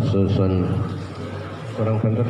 [0.00, 0.68] sususun
[1.76, 2.28] kurang bener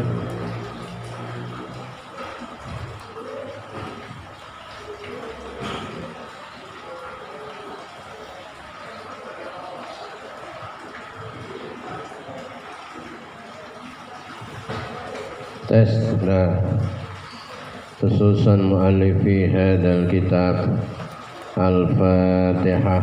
[15.66, 15.90] tes
[16.22, 16.54] nah.
[17.96, 20.68] Khususan mu'alifi hadal kitab
[21.56, 23.02] al-fatihah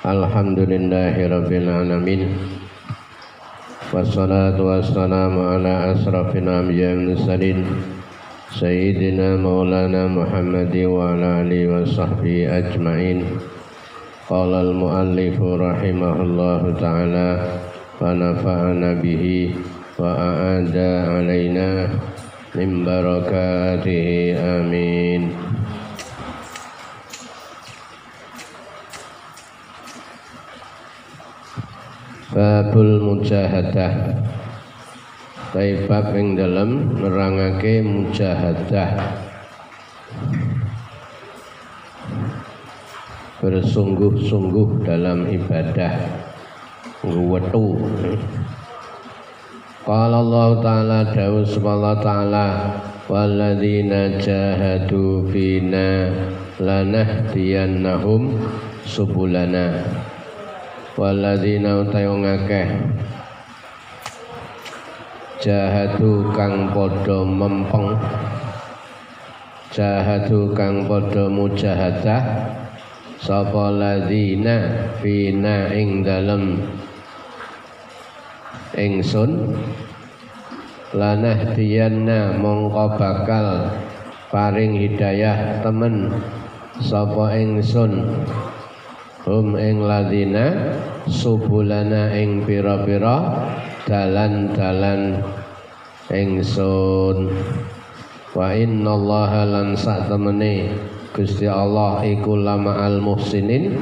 [0.00, 2.32] Alhamdulillahi Rabbil Alamin.
[3.92, 7.68] Wassalatu wassalamu ala asrafil anbiya mursalin.
[8.48, 13.28] Sayyidina Maulana Muhammadi wa ala alihi wa sahbihi ajma'in.
[14.24, 17.60] Qala al-muallifu rahimahullahu ta'ala
[18.00, 19.52] Wa nafa'ana bihi
[20.00, 21.92] wa a'ada alaina
[22.56, 25.28] min barakatihi amin
[32.30, 34.14] Babul mujahadah.
[35.50, 39.18] Taibab yang dalam nerangake mujahadah.
[43.42, 45.94] Bersungguh-sungguh dalam ibadah.
[47.00, 47.80] Wetu
[49.88, 52.48] Qala Allah Ta'ala Dawu subhanahu Ta'ala
[53.08, 56.12] Walladzina jahadu fina
[56.60, 58.36] lanahdiyannahum
[58.84, 59.80] subulana
[61.00, 62.76] waladzina utayo ngakeh
[65.40, 67.96] jahadu kang padha mempeng.
[69.72, 72.52] Jahadu kang padha mujahadah.
[73.20, 76.60] Sapa ladzina fina ing dalem
[78.76, 79.56] ingsun?
[80.92, 83.72] Lanah diyanna mongko bakal
[84.28, 86.12] paring hidayah temen.
[86.84, 88.04] Sapa ingsun?
[89.24, 90.48] Hum ing ladina
[91.08, 93.46] subulana ing pira-pira
[93.88, 95.22] dalan-dalan
[96.10, 97.30] ingsun.
[98.30, 100.70] Wa innallaha lan sak temene
[101.10, 103.74] Gusti Allah iku lama al muhsinin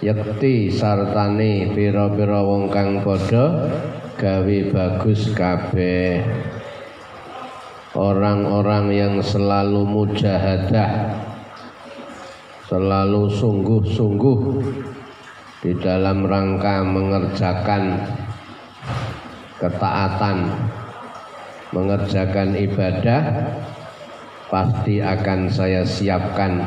[0.00, 3.68] yakti sartane pira-pira wong kang padha
[4.16, 6.24] gawe bagus kabeh.
[7.90, 11.20] Orang-orang yang selalu mujahadah
[12.70, 14.38] selalu sungguh-sungguh
[15.60, 18.00] di dalam rangka mengerjakan
[19.60, 20.48] ketaatan,
[21.76, 23.22] mengerjakan ibadah,
[24.48, 26.64] pasti akan saya siapkan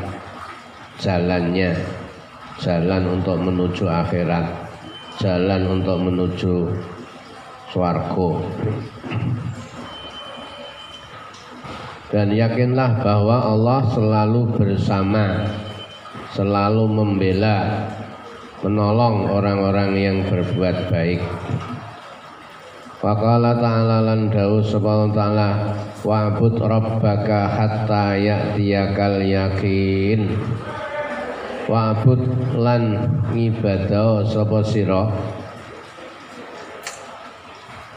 [1.02, 1.74] jalannya,
[2.62, 4.46] jalan untuk menuju akhirat,
[5.18, 6.54] jalan untuk menuju
[7.74, 8.46] swargo.
[12.14, 15.50] Dan yakinlah bahwa Allah selalu bersama
[16.30, 17.90] selalu membela
[18.64, 21.20] menolong orang-orang yang berbuat baik.
[23.04, 24.64] Waqala ta'ala lan dawu
[25.12, 30.32] ta'ala wa'bud rabbaka hatta ya'tiyakal yakin
[31.68, 32.24] wa'bud
[32.56, 33.04] lan
[33.36, 35.12] ngibadah sapa sira?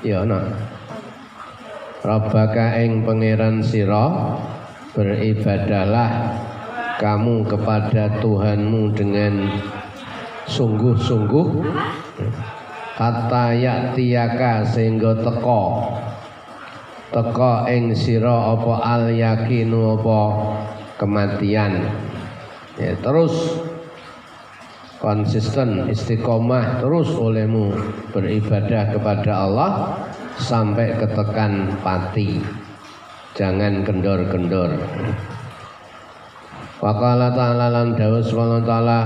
[0.04, 0.76] Ya nak
[2.04, 4.38] Rabbaka ing pangeran sira
[4.92, 6.36] beribadahlah
[7.00, 9.34] kamu kepada Tuhanmu dengan
[10.47, 11.47] sungguh-sungguh.
[12.97, 15.85] Hatta ya'tiyaka sehingga teko
[17.13, 20.22] teko ing sira apa al yakinu apa
[20.97, 21.86] kematian.
[22.78, 23.62] Ya, terus
[24.97, 27.74] konsisten istiqomah terus olehmu
[28.09, 29.72] beribadah kepada Allah
[30.42, 32.42] sampai ketekan pati.
[33.38, 34.74] Jangan kendor-kendor
[36.77, 39.00] Waqala ta'ala lan dawu subhanahu ta'ala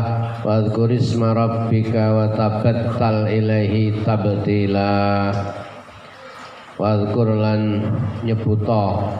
[0.44, 5.31] wa dzkurisma rabbika wa tabattal ilaihi tabtila
[6.75, 7.79] wa dzkur lan
[8.27, 9.15] nyebuta.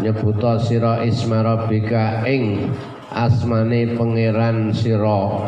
[0.00, 2.72] Nyebuta sira isma rabbika ing
[3.12, 5.44] asmane pangeran sira.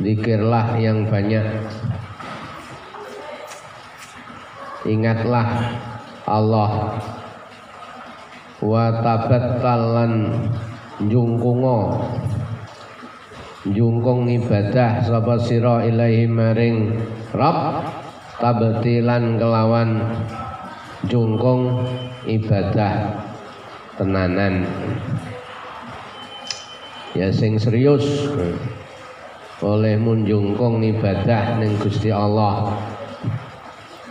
[0.00, 1.44] Zikirlah yang banyak.
[4.88, 5.76] Ingatlah
[6.24, 6.96] Allah.
[8.64, 10.12] Wa tabattal lan
[11.08, 11.96] jungkungo
[13.68, 16.96] jungkung ibadah sapa sira ilahi maring
[17.30, 17.86] Rabb
[18.40, 20.00] tabetilan kelawan.
[21.08, 21.88] Jungkung
[22.28, 23.24] ibadah
[23.96, 24.68] tenanan.
[27.16, 28.28] Ya sing serius.
[29.60, 32.76] Oleh munjungkung ibadah ning Gusti Allah.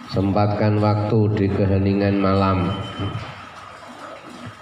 [0.09, 2.73] Sempatkan waktu di keheningan malam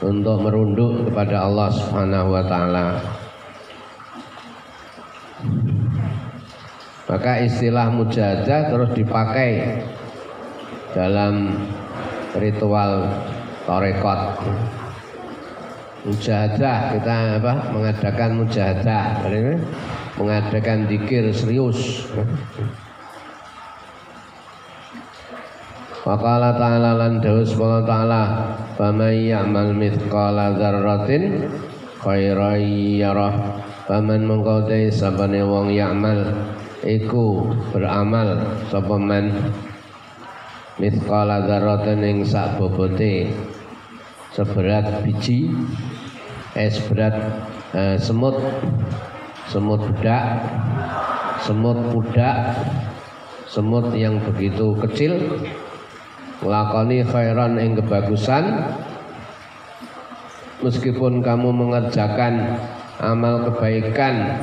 [0.02, 2.86] untuk merunduk kepada Allah Subhanahu wa taala.
[7.08, 9.80] Maka istilah mujahadah terus dipakai
[10.92, 11.56] dalam
[12.36, 13.08] ritual
[13.64, 14.44] torekot
[16.08, 17.54] mujahadah kita apa?
[17.76, 19.06] Mengadakan mujahadah.
[20.18, 22.10] Mengadakan dikir serius
[26.08, 31.52] Waqala ta'ala lan dawuh subhanahu ta'ala faman ya'mal mithqala dzarratin
[32.00, 32.64] khairan
[32.96, 33.60] yarah.
[33.92, 36.32] Faman mengko sabane wong ya'mal
[36.88, 38.40] iku beramal
[38.72, 39.52] sapa man?
[40.80, 41.44] Mithqala
[41.84, 43.28] ing sak bobote.
[44.32, 45.52] Seberat biji
[46.56, 47.16] eh seberat
[47.76, 48.40] eh, semut
[49.52, 50.24] semut budak
[51.44, 52.56] semut budak
[53.50, 55.18] semut yang begitu kecil
[56.44, 58.46] lakoni khairan ing kebagusan.
[60.58, 62.58] Meskipun kamu mengerjakan
[62.98, 64.42] amal kebaikan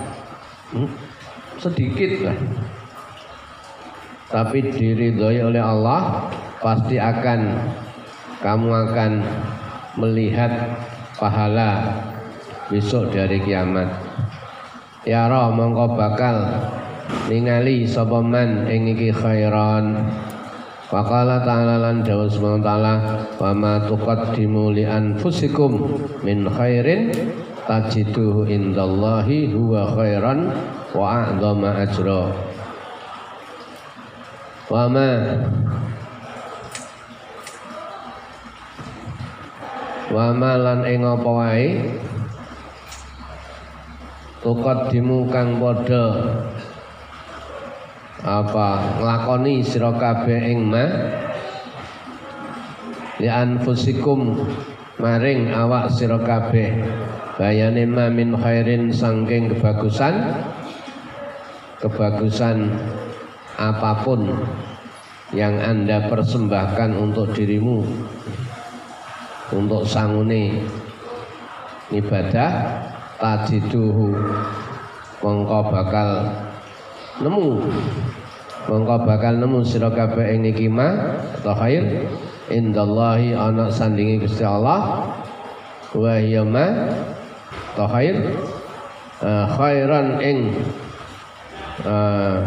[0.71, 0.89] hmm,
[1.59, 2.39] sedikit lah.
[4.31, 6.31] Tapi diridhoi oleh Allah
[6.63, 7.41] pasti akan
[8.43, 9.13] kamu akan
[9.99, 10.53] melihat
[11.19, 11.99] pahala
[12.71, 13.91] besok dari kiamat.
[15.05, 16.37] Ya roh mongko bakal
[17.29, 20.09] ningali sapa man ing khairan
[20.95, 22.95] Faqala ta'ala lan dawuh subhanahu ta'ala
[23.43, 25.91] wa ma tuqaddimu li anfusikum
[26.23, 27.11] min khairin
[27.67, 30.55] tajiduhu indallahi huwa khairan
[30.95, 32.31] wa a'dhama ajra.
[34.71, 35.11] Wa ma
[40.15, 41.69] wa ma lan ing apa wae?
[44.47, 45.59] Tuqaddimu kang
[48.25, 48.99] apa?
[48.99, 50.85] Nglakoni sira kabeh ing ma
[53.21, 54.49] li anfusikum
[54.97, 56.73] maring awak sira kabeh.
[57.37, 60.41] Bayane ma min khairin sangking kebagusan.
[61.85, 62.73] Kebagusan
[63.61, 64.33] apa pun
[65.37, 67.85] yang Anda persembahkan untuk dirimu.
[69.53, 70.65] Untuk sangune
[71.93, 72.51] ibadah
[73.21, 74.17] tajiduhu
[75.21, 76.09] mongko bakal
[77.21, 77.63] nemu.
[78.65, 81.21] Mongko bakal nemu sira kabeh ing niki ma.
[81.37, 82.09] Atau khair?
[82.49, 85.13] Indallahi ana sandingi Gusti Allah.
[85.93, 86.67] Wa hiya ma.
[87.75, 88.17] Atau khair?
[89.25, 90.39] Uh, khairan ing
[91.85, 92.41] uh,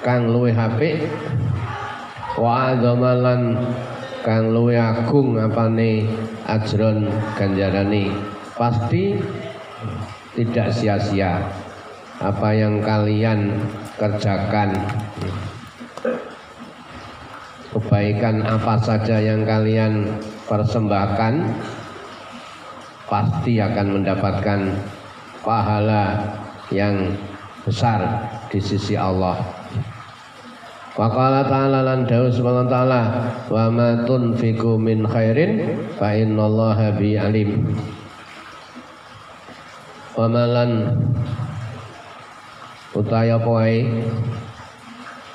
[0.00, 1.06] kang luwe apik.
[2.36, 3.56] Wa adzamalan
[4.26, 6.02] kang luwe agung apane
[6.50, 7.06] ajron
[7.38, 8.10] ganjarane
[8.58, 9.14] pasti
[10.34, 11.46] tidak sia-sia
[12.20, 13.60] apa yang kalian
[14.00, 14.72] kerjakan
[17.76, 20.08] kebaikan apa saja yang kalian
[20.48, 21.44] persembahkan
[23.06, 24.60] pasti akan mendapatkan
[25.44, 26.18] pahala
[26.74, 27.14] yang
[27.62, 28.02] besar
[28.50, 29.38] di sisi Allah.
[30.96, 33.02] Waqala ta'ala lan dawu subhanahu ta'ala
[33.52, 37.76] wa ma tunfiqu min khairin fa innallaha bi alim.
[40.16, 40.96] Wa malan
[42.96, 43.78] utawa apa wae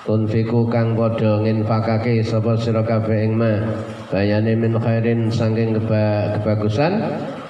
[0.01, 3.53] tunfiku kang padha nginfakake sapa sira kabeh ing ma?
[4.09, 6.99] Bayane min khairin saking keba, kebagusan.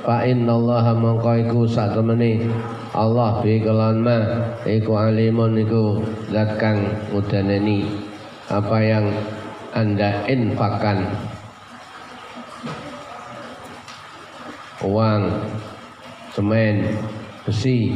[0.01, 2.43] Fa innallaha mongko iku sak temene
[2.91, 4.17] Allah bi kelan ma?
[4.67, 6.83] Iku alimun iku zat kang
[7.15, 7.87] mudaneni
[8.51, 9.05] apa yang
[9.71, 11.07] anda infakkan?
[14.81, 15.29] Uang
[16.33, 16.99] semen
[17.45, 17.95] besi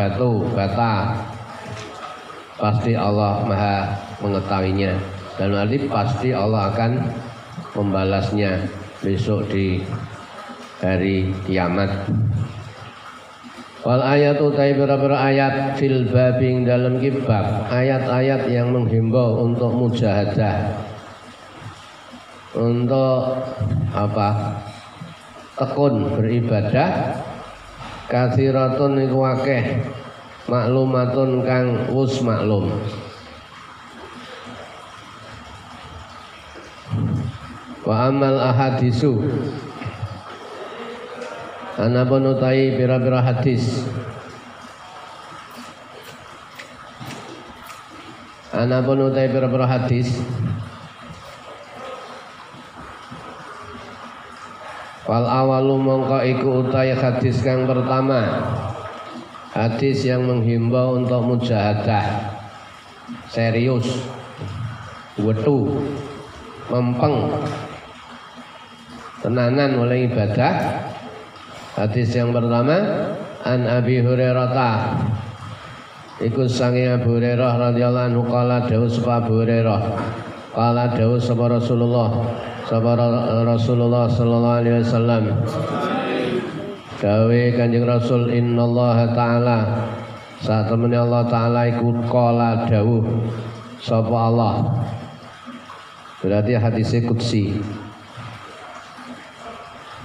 [0.00, 1.12] batu, bata.
[2.56, 3.92] Pasti Allah maha
[4.24, 4.96] mengetahuinya.
[5.36, 6.92] Dan nanti pasti Allah akan
[7.76, 8.64] membalasnya
[9.04, 9.84] besok di
[10.80, 11.88] hari kiamat.
[13.80, 20.68] Wal ayat utai beberapa ayat fil babing dalam kibab ayat-ayat yang menghimbau untuk mujahadah.
[22.52, 23.40] Untuk
[23.96, 24.60] apa?
[25.56, 27.19] Tekun beribadah
[28.10, 29.86] kathiratun iku akeh
[30.50, 32.66] maklumatun kang wus maklum.
[37.86, 39.14] Wa amal ahadisu.
[41.80, 43.88] Ana utai pira pira hadis
[48.50, 50.20] Anapun utai pira-pira hadis
[55.10, 58.46] Wal awalu mongko iku utai hadis kang pertama.
[59.50, 62.30] Hadis yang menghimbau untuk mujahadah.
[63.26, 64.06] Serius.
[65.18, 65.82] Wetu.
[66.70, 67.26] Mempeng.
[69.18, 70.78] Tenanan oleh ibadah.
[71.74, 72.78] Hadis yang pertama
[73.42, 74.94] An Abi Hurairah.
[76.22, 79.82] Iku sangi Abu Hurairah radhiyallahu anhu qala dawuh sapa Abu Hurairah.
[80.54, 82.30] Qala dawuh sapa Rasulullah
[82.68, 82.96] sapa
[83.46, 85.24] Rasulullah sallallahu alaihi wasallam.
[87.00, 89.58] Dawe Kanjeng Rasul innallaha taala
[90.44, 93.04] saat temennya Allah taala iku qala dawuh
[93.80, 94.54] sapa Allah.
[96.20, 97.56] Berarti hadisnya kutsi.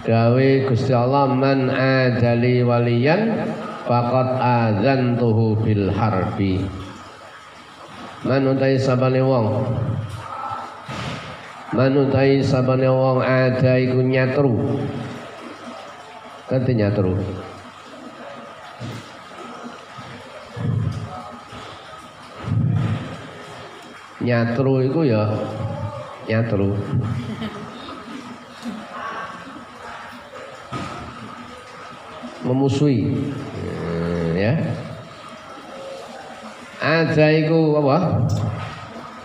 [0.05, 3.51] Dawe Gusti Allah man adali waliyan
[3.89, 6.61] faqad adzantuhu bil harbi
[8.25, 9.61] manutai sabane wong
[11.75, 14.55] manutai sabane wong ada iku nyatru
[16.47, 17.19] kate nyatru
[24.23, 25.23] nyatru iku ya
[26.31, 26.79] nyatru
[32.45, 33.09] memusuhi
[34.37, 34.53] ya.
[36.77, 38.21] Ada itu apa?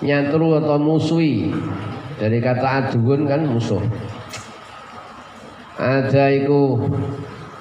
[0.01, 1.53] Nyatru atau musuhi.
[2.21, 3.81] Dari kata aduun kan musuh.
[5.81, 6.77] Ada itu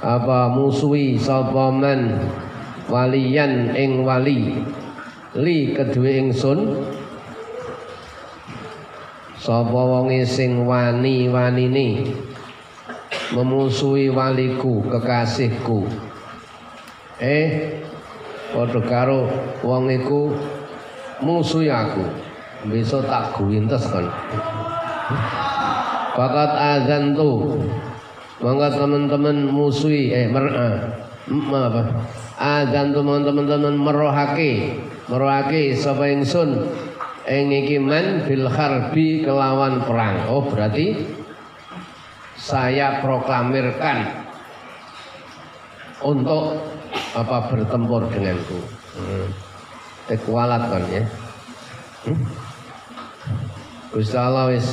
[0.04, 2.20] apa musuhi sapa man
[2.92, 4.60] waliyan ing wali
[5.40, 6.76] li kedue ingsun.
[9.40, 12.12] Sapa wonge sing wani-wanine
[13.32, 15.88] memusuhi waliku kekasihku.
[17.24, 17.80] Eh
[18.52, 19.32] padha karo
[19.64, 20.36] wong iku
[21.24, 22.29] musuh aku
[22.68, 24.06] besok tak guwintes kan
[26.20, 27.56] Fakat azan tuh
[28.40, 30.76] Maka teman-teman musuhi eh mer eh,
[31.30, 31.82] apa
[32.40, 34.80] azan tuh teman-teman merohake
[35.12, 36.56] merohake sapa ingsun
[37.28, 40.96] ing iki man bil harbi kelawan perang oh berarti
[42.40, 44.08] saya proklamirkan
[46.00, 46.64] untuk
[47.12, 48.60] apa bertempur denganku.
[48.96, 49.28] Hmm.
[50.08, 51.04] Tekualat kan ya.
[52.08, 52.20] Hmm?
[53.90, 54.66] Gusti Allah wis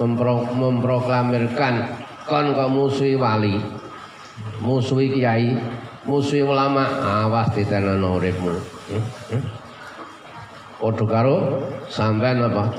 [0.00, 1.74] mempro, memproklamirkan
[2.24, 3.60] kon kok musuhi wali,
[4.64, 5.60] musuhi kiai,
[6.08, 8.56] musuhi ulama, awas ditenono uripmu.
[8.88, 9.04] Hmm?
[9.28, 9.42] Hmm?
[10.80, 11.36] Padha karo
[11.92, 12.72] sampean apa?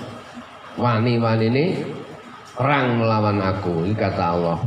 [0.78, 1.66] Wani-wani ini
[2.58, 4.58] perang melawan aku, ini kata Allah.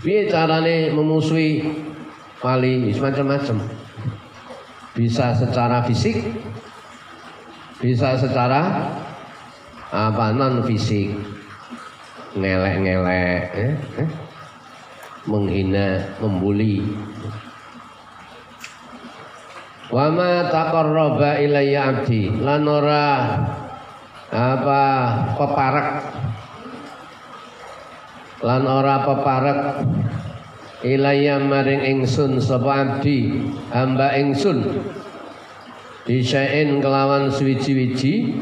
[0.00, 1.60] Piye carane memusuhi
[2.38, 3.79] wali macam-macam.
[5.00, 6.20] Bisa secara fisik,
[7.80, 8.92] bisa secara
[9.88, 11.16] apa non fisik,
[12.36, 14.10] ngelek-ngelek, eh, eh,
[15.24, 16.84] menghina, membuli.
[19.88, 22.28] Wa ma taqarraba ilayya abdi.
[22.36, 23.08] Lan ora
[24.28, 24.84] apa
[25.40, 25.88] peparak
[28.44, 29.60] lan ora peparek
[30.80, 33.44] ilaya maring ingsun sapa abdi?
[33.68, 34.80] Hamba ingsun.
[36.08, 38.40] Disyain kelawan suwiji-wiji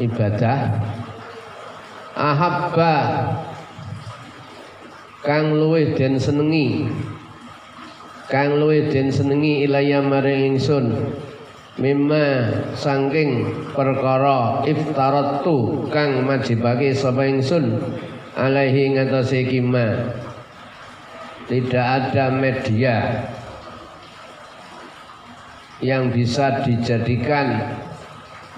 [0.00, 0.80] ibadah.
[2.16, 2.96] Ahabba.
[5.22, 6.88] Kang luwih den senengi.
[8.26, 11.14] Kang luwih den senengi ilaya maring ingsun.
[11.72, 17.80] Mimma sangking perkara iftaratu kang majibake sapa ingsun
[18.32, 20.16] alaihi ngatasi kima
[21.50, 23.28] tidak ada media
[25.82, 27.76] yang bisa dijadikan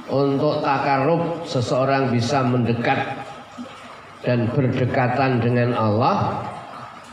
[0.06, 3.24] untuk takarub seseorang bisa mendekat
[4.20, 6.44] dan berdekatan dengan Allah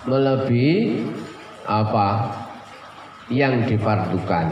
[0.06, 1.08] melebihi
[1.64, 2.36] apa
[3.32, 4.52] yang difardukan.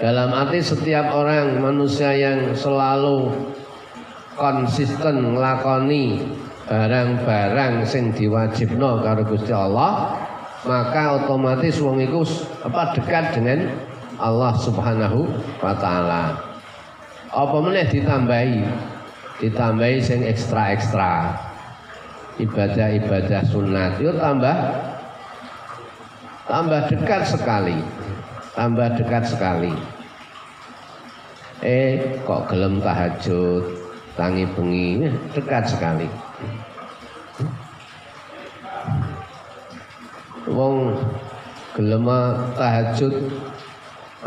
[0.00, 3.52] Dalam arti setiap orang manusia yang selalu
[4.40, 6.24] konsisten nglakoni
[6.64, 10.16] barang-barang sing diwajibno karo Gusti Allah,
[10.64, 12.24] maka otomatis wong iku
[12.64, 13.68] apa dekat dengan
[14.16, 15.28] Allah Subhanahu
[15.60, 16.40] wa taala.
[17.30, 18.64] Apa meneh ditambahi?
[19.44, 21.36] Ditambahi sing ekstra-ekstra.
[22.40, 24.56] Ibadah-ibadah sunat itu tambah
[26.50, 27.78] tambah dekat sekali
[28.58, 29.70] tambah dekat sekali
[31.62, 33.79] eh kok gelem tahajud
[34.20, 36.04] tangi bengi dekat sekali
[40.44, 40.92] wong
[41.72, 42.04] gelem
[42.52, 43.16] tahajud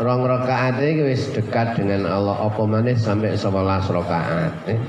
[0.02, 4.80] rong rakaat iki wis dekat dengan Allah apa meneh sampai 11 rakaat eh?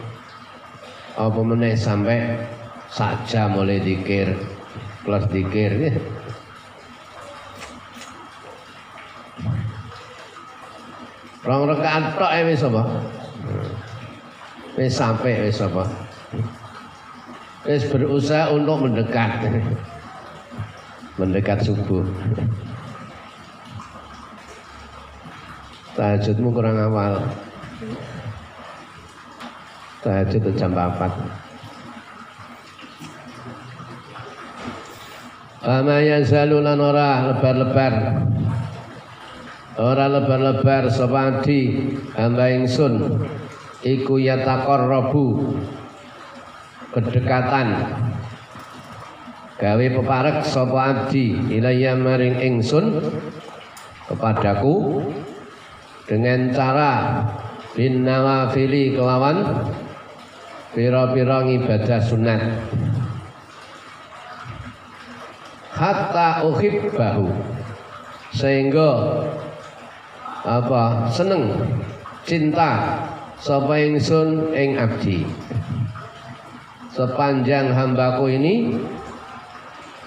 [1.21, 2.41] apa meneh sampai
[2.89, 4.33] sak jam mulai dikir
[5.05, 5.93] plus dikir ya.
[11.45, 12.83] Rong rakaat tok wis apa?
[14.75, 15.87] Wis sampai wis apa?
[17.63, 19.47] Wis berusaha untuk mendekat.
[21.15, 22.03] Mendekat subuh.
[25.95, 27.23] Tahajudmu kurang awal.
[30.03, 31.55] Tahajud jam 4.
[35.65, 37.93] Fama yazalu ora lebar-lebar
[39.81, 43.17] Ora lebar-lebar sapa adi hamba ingsun
[43.83, 45.55] iku yataqarrabu
[46.95, 47.67] kedekatan.
[49.55, 51.35] Gawe peparek sapa abdi?
[51.59, 52.99] Ilayya maring ingsun
[54.11, 54.99] kepadaku
[56.07, 57.23] dengan cara
[57.71, 59.43] bin nawafili kelawan
[60.75, 62.41] pira-pira ibadah sunat.
[65.71, 67.27] Hatta uhibbahu.
[68.35, 68.91] Sehingga
[70.43, 71.07] apa?
[71.07, 71.55] Seneng
[72.27, 72.99] cinta
[73.39, 75.27] sapa ingsun ing abdi?
[76.95, 78.79] Sepanjang hambaku ini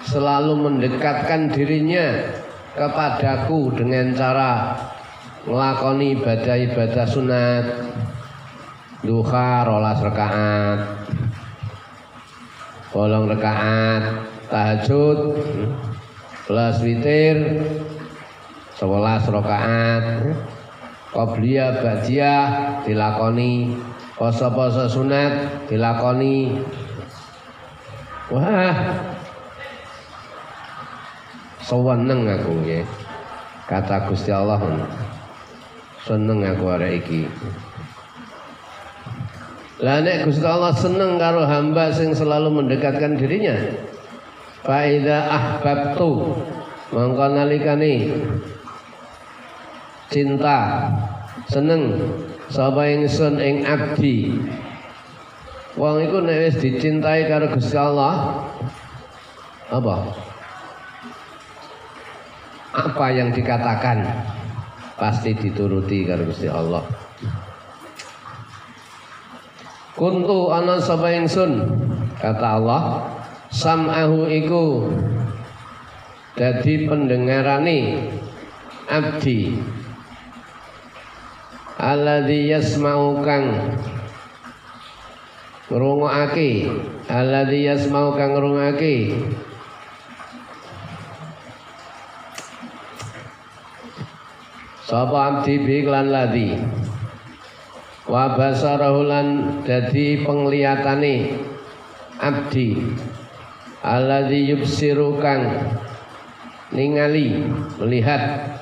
[0.09, 2.33] selalu mendekatkan dirinya
[2.73, 4.73] kepadaku dengan cara
[5.45, 7.65] ngelakoni ibadah-ibadah sunat
[9.05, 10.79] duha rolas rekaat
[12.89, 14.03] bolong rekaat
[14.49, 15.39] tahajud
[16.49, 17.37] plus witir
[18.81, 20.03] 11 rakaat
[21.09, 22.43] Qobliyah ba'diyah
[22.85, 23.73] dilakoni.
[24.19, 26.59] Poso-poso sunat dilakoni.
[28.29, 28.75] Wah.
[31.63, 32.81] Seneng aku ya.
[33.69, 34.57] Kata Gusti Allah
[36.01, 37.29] seneng aku arek iki.
[39.79, 43.55] Lah nek Gusti Allah seneng karo hamba sing selalu mendekatkan dirinya
[44.59, 46.35] Faida ahbabtu
[46.91, 48.11] mongko nalikane
[50.09, 50.89] cinta
[51.49, 51.97] seneng
[52.49, 54.35] sapa ingsun ing abdi.
[55.77, 58.43] Wong iku nek wis dicintai karo Gusti Allah
[59.69, 59.95] apa?
[62.73, 64.03] Apa yang dikatakan?
[64.99, 66.83] Pasti dituruti karo Gusti Allah.
[69.95, 71.63] Kuntu ana sapa ingsun?
[72.19, 72.83] Kata Allah
[73.47, 74.91] sam'ahu iku
[76.35, 78.11] dadi pendengarane
[78.91, 79.55] abdi
[81.89, 83.45] alladzi yasma'u kang
[85.69, 86.69] ngrungokake.
[87.09, 88.95] Alladzi yasma'u kang ngrungokake.
[94.85, 96.57] Sapa abdi bi lan ladzi
[98.09, 99.27] wa basarahu lan
[99.65, 101.37] dadi penglihatane
[102.17, 102.73] abdi.
[103.85, 105.73] Alladzi yubsiru kang
[106.73, 107.49] ningali
[107.81, 108.57] melihat.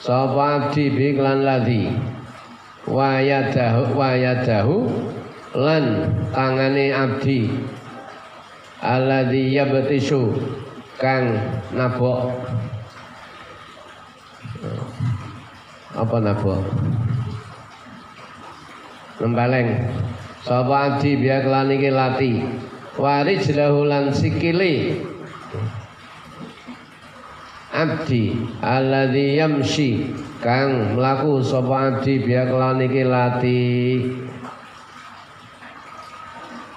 [0.00, 1.44] Sapa abdi bi lan
[2.86, 4.90] wa yadahu wa yadahu
[5.54, 7.50] lan tangane abdi.
[8.82, 10.34] Alladzi yabtisu
[10.98, 11.38] kang
[11.70, 12.34] nabok.
[15.94, 16.66] Apa nabok?
[19.22, 19.86] Nembaleng
[20.42, 22.32] sapa abdi biya kelan iki lati?
[22.98, 24.98] Waris lan sikile.
[27.70, 28.34] Abdi.
[28.58, 29.90] Alladzi yamshi
[30.42, 33.62] kang mlaku sapa abdi biya kelan iki lati?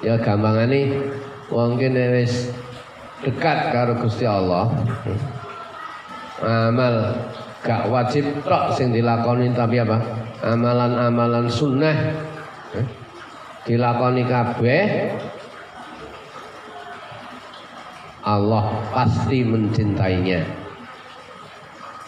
[0.05, 1.01] Ya gampangane
[1.49, 2.53] wong kene wis
[3.25, 4.69] dekat karo Gusti Allah.
[6.45, 7.17] Amal
[7.65, 9.97] gak wajib tok sing dilakoni tapi apa?
[10.45, 11.97] Amalan-amalan sunnah.
[13.65, 14.83] Dilakoni kabeh.
[18.21, 20.64] Allah pasti mencintainya.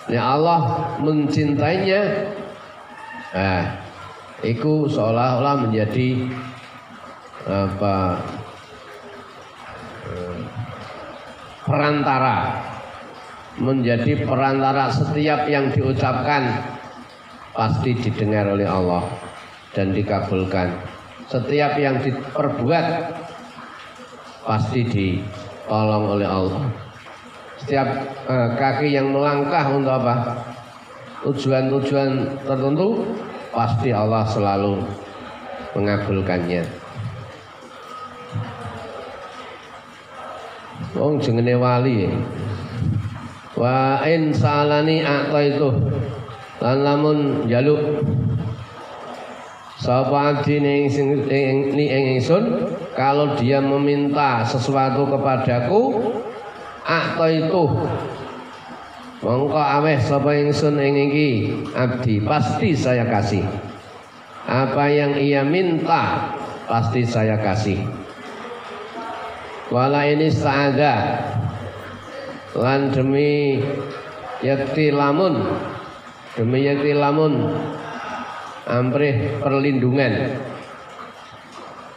[0.07, 2.31] Ya Allah mencintainya,
[3.35, 3.63] nah,
[4.39, 6.31] itu seolah-olah menjadi
[7.47, 8.19] apa
[11.67, 12.37] perantara
[13.57, 16.55] menjadi perantara setiap yang diucapkan
[17.57, 19.03] pasti didengar oleh Allah
[19.73, 20.77] dan dikabulkan.
[21.27, 22.85] Setiap yang diperbuat
[24.45, 26.86] pasti ditolong oleh Allah.
[27.67, 27.83] Setiap
[28.31, 30.39] eh, kaki yang melangkah untuk apa?
[31.27, 33.03] Tujuan-tujuan tertentu
[33.51, 34.87] pasti Allah selalu
[35.75, 36.63] mengabulkannya.
[40.95, 42.07] Wong jenenge wali.
[43.59, 45.03] wa in salani
[45.43, 45.69] itu
[46.63, 47.99] lan lamun jaluk
[49.75, 50.87] sapa abdi ning
[51.27, 55.81] ing ingsun kalau dia meminta sesuatu kepadaku
[57.27, 57.63] itu.
[59.17, 61.29] Mongko aweh sapa ingsun ing iki?
[61.73, 63.43] Abdi pasti saya kasih.
[64.47, 66.31] Apa yang ia minta
[66.69, 67.81] pasti saya kasih.
[69.73, 71.19] Wala ini saada.
[72.55, 73.59] Lan demi
[74.45, 75.45] yakti lamun
[76.37, 77.57] demi yakti lamun
[78.69, 80.39] amrih perlindungan.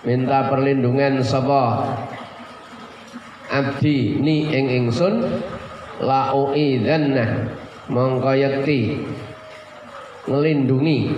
[0.01, 1.85] Minta perlindungan sapa
[3.51, 5.43] abdi ni ing ingsun
[6.01, 7.51] la uidzanna
[7.91, 9.03] mongko yakti
[10.31, 11.11] ngelindungi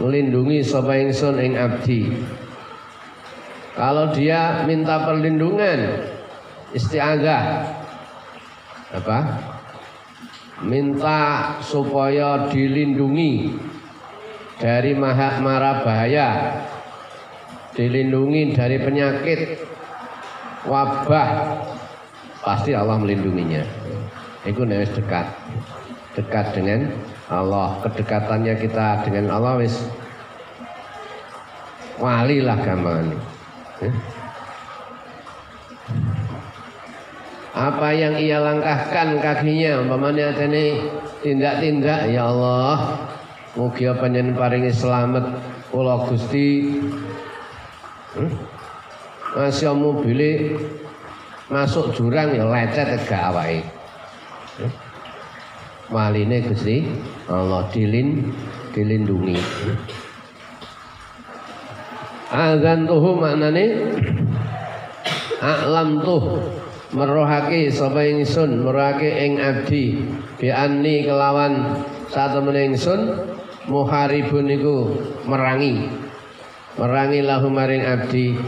[0.00, 2.08] ngelindungi sapa ingsun ing abdi.
[3.76, 6.08] Kalau dia minta perlindungan
[6.72, 7.44] isti'adzah
[8.96, 9.18] apa?
[10.60, 13.56] Minta supaya dilindungi
[14.60, 16.60] dari maha mara bahaya
[17.72, 19.40] dilindungi dari penyakit
[20.66, 21.28] wabah.
[22.40, 23.60] Pasti Allah melindunginya.
[24.48, 25.28] Itu nih dekat.
[26.16, 26.90] Dekat dengan
[27.28, 27.78] Allah.
[27.84, 29.76] Kedekatannya kita dengan Allah wis
[32.00, 33.12] wali lah gampang
[33.84, 33.92] eh?
[37.50, 39.84] apa yang ia langkahkan kakinya?
[39.84, 40.80] Umpamanya ini
[41.20, 42.96] tindak-tindak ya Allah.
[43.52, 45.24] Mugi panjenengan paringi selamat
[45.68, 46.80] kula Gusti?
[49.30, 50.58] Masya mobil
[51.46, 53.62] masuk jurang ya lecet gak awake.
[55.90, 56.86] Waline Gusti
[57.26, 58.30] Allah dilin
[58.70, 59.38] dilindungi.
[62.30, 63.66] Azan tuh maknane
[65.42, 66.38] alam tuh
[66.94, 69.98] merohake sapa ingsun merohake ing abdi
[70.38, 73.18] bi anni kelawan satemene ingsun
[73.66, 74.94] muharibun niku
[75.26, 75.90] merangi.
[76.78, 78.38] Merangi lahu maring abdi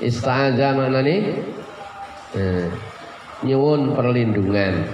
[0.00, 1.16] ista'adza maknane?
[2.36, 2.68] Eh,
[3.44, 4.84] nyuwun perlindungan.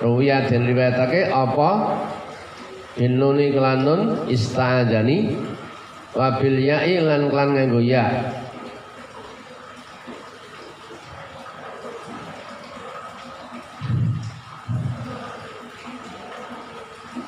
[0.00, 1.70] Ruwiyah dan riwayatake apa?
[2.96, 5.36] Binuni kelanun ista'adzani
[6.16, 8.34] wabil ya'i lan klan nganggo ya.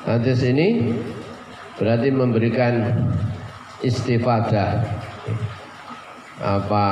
[0.03, 0.93] Hadis ini
[1.79, 2.91] berarti memberikan
[3.81, 4.83] istifadah
[6.43, 6.87] apa?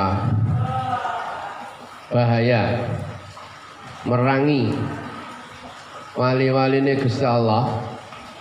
[2.08, 2.88] Bahaya.
[4.08, 4.72] Merangi.
[6.12, 7.72] Wali-wali Gusti Allah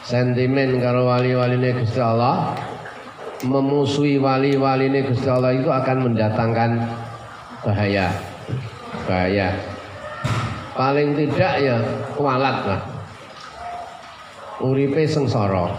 [0.04, 2.52] sentimen karo wali-wali Gusti Allah
[3.48, 6.72] memusuhi wali-wali Gusti Allah itu akan mendatangkan
[7.64, 8.12] bahaya.
[9.08, 9.56] Bahaya.
[10.76, 11.78] Paling tidak ya
[12.16, 12.82] kualat lah.
[14.62, 15.74] Uripe sengsara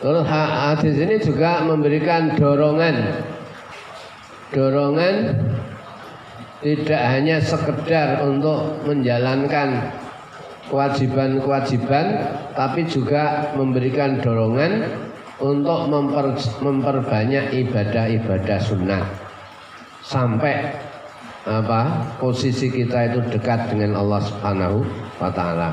[0.00, 3.20] Terus hadis ini juga memberikan dorongan
[4.50, 5.16] Dorongan
[6.60, 9.92] tidak hanya sekedar untuk menjalankan
[10.72, 12.06] kewajiban-kewajiban
[12.56, 14.88] Tapi juga memberikan dorongan
[15.40, 19.04] untuk memper, memperbanyak ibadah-ibadah sunnah
[20.04, 20.68] sampai
[21.48, 24.84] apa posisi kita itu dekat dengan Allah Subhanahu
[25.16, 25.72] wa taala.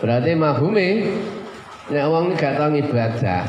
[0.00, 0.88] Berarti mahumi
[1.92, 3.44] nek wong gak tau ibadah,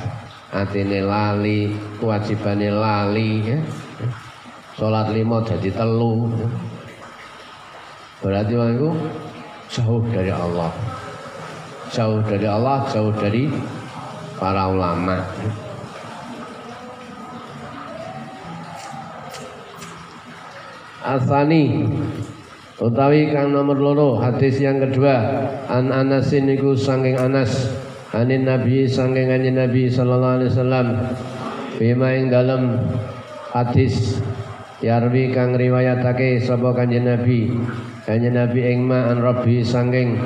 [0.52, 3.58] atine lali, kewajibane lali ya.
[4.76, 6.28] Salat lima jadi telu.
[8.20, 8.90] Berarti wong itu
[9.72, 10.72] jauh dari Allah
[11.92, 13.52] jauh dari Allah, jauh dari
[14.40, 15.20] para ulama.
[21.04, 21.84] Asani
[22.82, 25.22] utawi kang nomor loro hadis yang kedua
[25.70, 27.70] an Anas niku saking Anas
[28.12, 30.88] anin Nabi saking kanjeng Nabi sallallahu alaihi wasallam.
[31.78, 32.78] Bima ing dalam
[33.54, 34.22] hadis
[34.82, 37.54] Yarwi kang riwayatake sapa kanjeng Nabi.
[38.02, 40.18] Kanjeng Nabi ing ma an Rabbi saking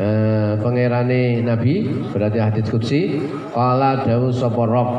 [0.00, 3.20] eh, pangerane Nabi berarti hadis kutsi
[3.52, 4.90] qala dawu sapa Rabb.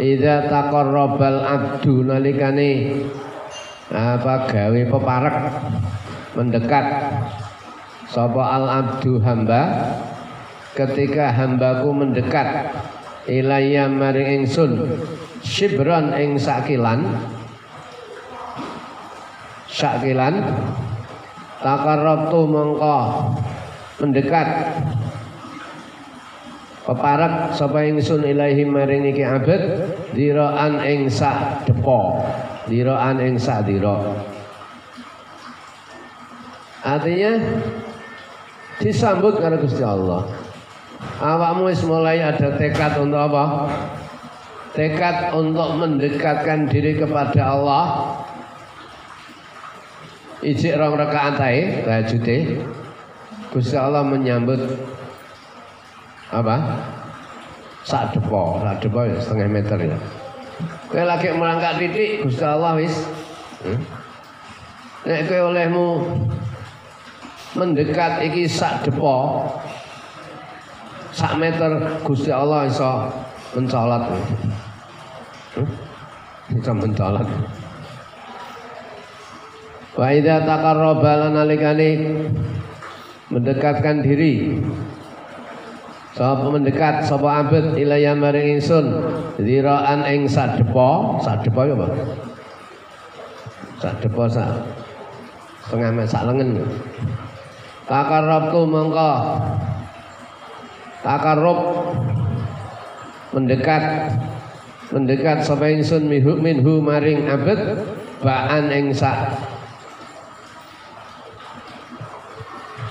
[0.00, 2.96] Idza taqarrabal abdu nalikane
[3.90, 5.36] apa gawe peparek?
[6.38, 6.86] Mendekat.
[8.06, 9.62] Sapa al abdu hamba?
[10.72, 12.72] Ketika hambaku mendekat
[13.28, 15.00] ilayya maring ingsun
[15.42, 17.04] shibran ing sakilan.
[19.68, 20.34] Sakilan.
[21.60, 22.98] Takarrabtu mongko
[24.00, 24.48] mendekat.
[26.82, 29.86] Peparak sapa ingsun ilahi maring iki abet
[30.18, 32.18] diraan ing sak depo
[32.70, 33.96] diraan ing sak dira
[36.82, 37.32] artinya
[38.82, 40.26] disambut karena Gusti Allah.
[41.22, 43.70] Awakmu wis mulai ada tekad untuk apa?
[44.74, 47.84] Tekad untuk mendekatkan diri kepada Allah.
[50.42, 52.66] Ijik rong rakaat ae tajude
[53.54, 54.58] Gusti Allah menyambut
[56.34, 56.82] apa?
[57.86, 59.98] Sak depo, sak ya setengah meter ya.
[60.92, 62.92] Kowe lagi merangkak titik Gusti Allah wis.
[63.64, 63.80] Hmm?
[65.08, 65.86] Nek kowe olehmu
[67.56, 69.48] mendekat iki sak depo
[71.16, 73.08] sak meter Gusti Allah iso
[73.56, 74.04] mencolot.
[75.56, 75.68] Hmm?
[76.52, 77.28] Bisa mencolot.
[79.96, 81.48] Wa idza taqarraba lana
[83.32, 84.60] mendekatkan diri
[86.12, 88.84] Sapa mendekat sapa abet ilaya maring ingsun
[89.40, 91.88] ziraan ing sadepa, sadepa ya apa?
[93.80, 94.48] Sadepa sak
[95.64, 96.68] setengah mes sak lengen.
[97.88, 99.12] Takarrabtu mongko
[101.00, 101.60] takarrub
[103.32, 104.12] mendekat
[104.92, 107.88] mendekat sapa ingsun minhu minhu maring abet
[108.20, 109.32] baan ing sak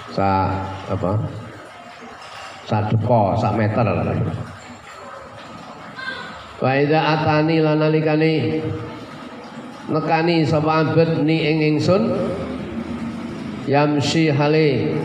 [0.10, 0.50] sak
[0.90, 1.41] apa?
[2.72, 3.84] Sak depo sak meter
[6.64, 8.64] wa idza atani lanalikani
[9.92, 12.16] nekani sapa abet ni ing ingsun
[13.68, 14.96] yamsi hale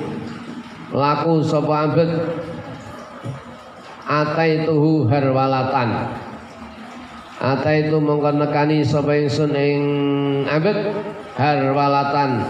[0.94, 2.10] laku sapa abet
[4.06, 6.14] ataituhu harwalatan.
[7.36, 9.82] Ataitu mongko nekani sapa ingsun ing
[10.48, 10.94] abet
[11.36, 12.46] harwalatan.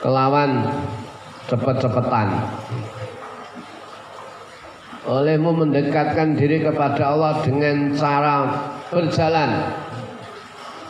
[0.00, 0.64] Kelawan
[1.50, 2.28] cepet-cepetan
[5.10, 8.46] olehmu mendekatkan diri kepada Allah dengan cara
[8.94, 9.50] berjalan.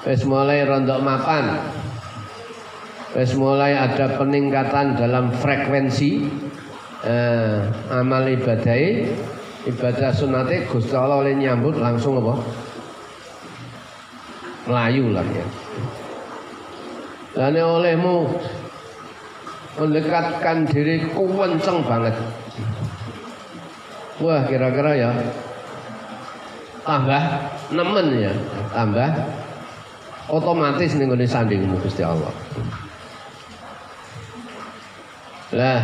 [0.01, 1.61] Wis mulai rondok mapan
[3.13, 6.25] wis mulai ada peningkatan dalam frekuensi
[7.05, 7.59] eh,
[7.93, 8.81] amal ibadah
[9.69, 12.35] ibadah sunate Gusti Allah oleh nyambut langsung apa?
[14.71, 15.47] Melayu lah ya.
[17.37, 18.31] Dan olehmu
[19.79, 22.17] mendekatkan diri kenceng banget
[24.21, 25.11] Wah kira-kira ya
[26.85, 27.23] tambah
[27.71, 28.33] nemen ya,
[28.73, 29.11] tambah
[30.31, 32.33] otomatis nih gue sandingmu Gusti Allah.
[35.51, 35.83] Lah,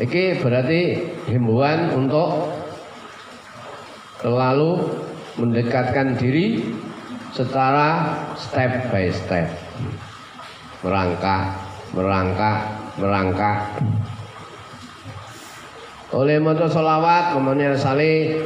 [0.00, 0.80] ini berarti
[1.28, 2.48] himbauan untuk
[4.24, 4.88] selalu
[5.36, 6.64] mendekatkan diri
[7.36, 9.52] secara step by step.
[10.80, 11.60] Merangkak,
[11.92, 13.82] merangkak, merangkak
[16.14, 18.38] oleh maca selawat kemudian sale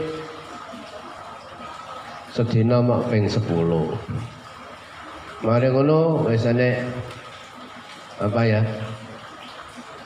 [2.33, 3.45] sedina mak ping 10
[5.45, 6.83] mari ngono wesane
[8.19, 8.59] apa ya?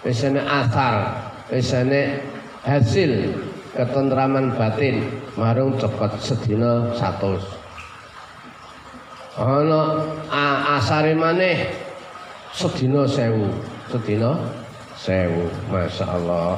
[0.04, 1.16] Wesane asar
[1.48, 2.20] wesane
[2.66, 3.32] hasil
[3.72, 7.40] ketentraman batin marung cepet sedina 100
[9.40, 9.82] ana
[10.76, 11.72] asare maneh
[12.52, 14.32] sedina 1000 sedina
[14.96, 16.56] 1000 masyaallah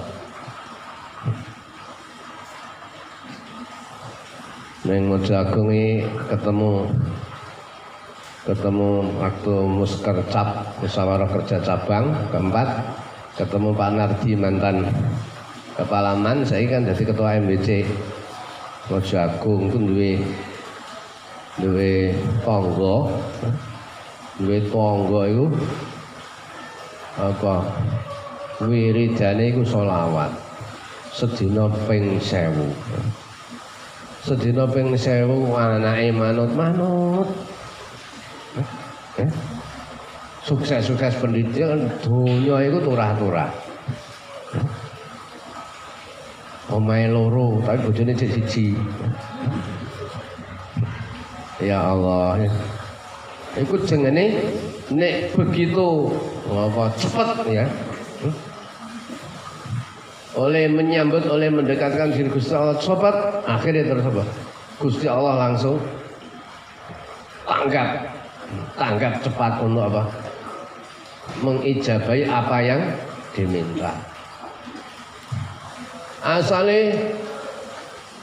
[4.87, 6.87] Neng Mojo Agung ini ketemu
[8.45, 12.69] ketemu waktu muskercap musyawarah kerja cabang keempat.
[13.35, 14.85] Ketemu Pak Nardi mantan
[15.75, 17.83] kepala MAN saya kan jadi ketua MBC
[18.93, 20.13] Mojo Agung itu duwe
[21.59, 21.95] duwe
[22.45, 23.09] tonggo.
[24.37, 25.45] Duwe tonggo itu
[27.19, 27.55] apa?
[28.65, 30.31] Wiridane iku selawat.
[31.15, 33.35] Sedina ping 1000
[34.25, 37.29] sedina ping 1000 anake manut-manut
[39.21, 39.29] eh?
[40.45, 43.53] sukses-sukses pendidikan dunia itu turah-turah.
[46.73, 48.73] Omahe loro tapi bojone cek siji.
[51.61, 52.49] Ya Allah.
[53.61, 54.41] Iku jengene
[54.93, 56.13] nek begitu
[56.51, 57.67] apa cepet ya.
[60.35, 63.15] Oleh menyambut oleh mendekatkan diri Gusti Allah sobat
[63.47, 64.25] akhirnya terus apa
[64.83, 65.79] Gusti Allah langsung
[67.47, 67.89] tanggap
[68.77, 70.03] tanggap cepat untuk apa?
[71.41, 72.81] Mengijabai apa yang
[73.33, 73.97] diminta.
[76.21, 76.93] Asale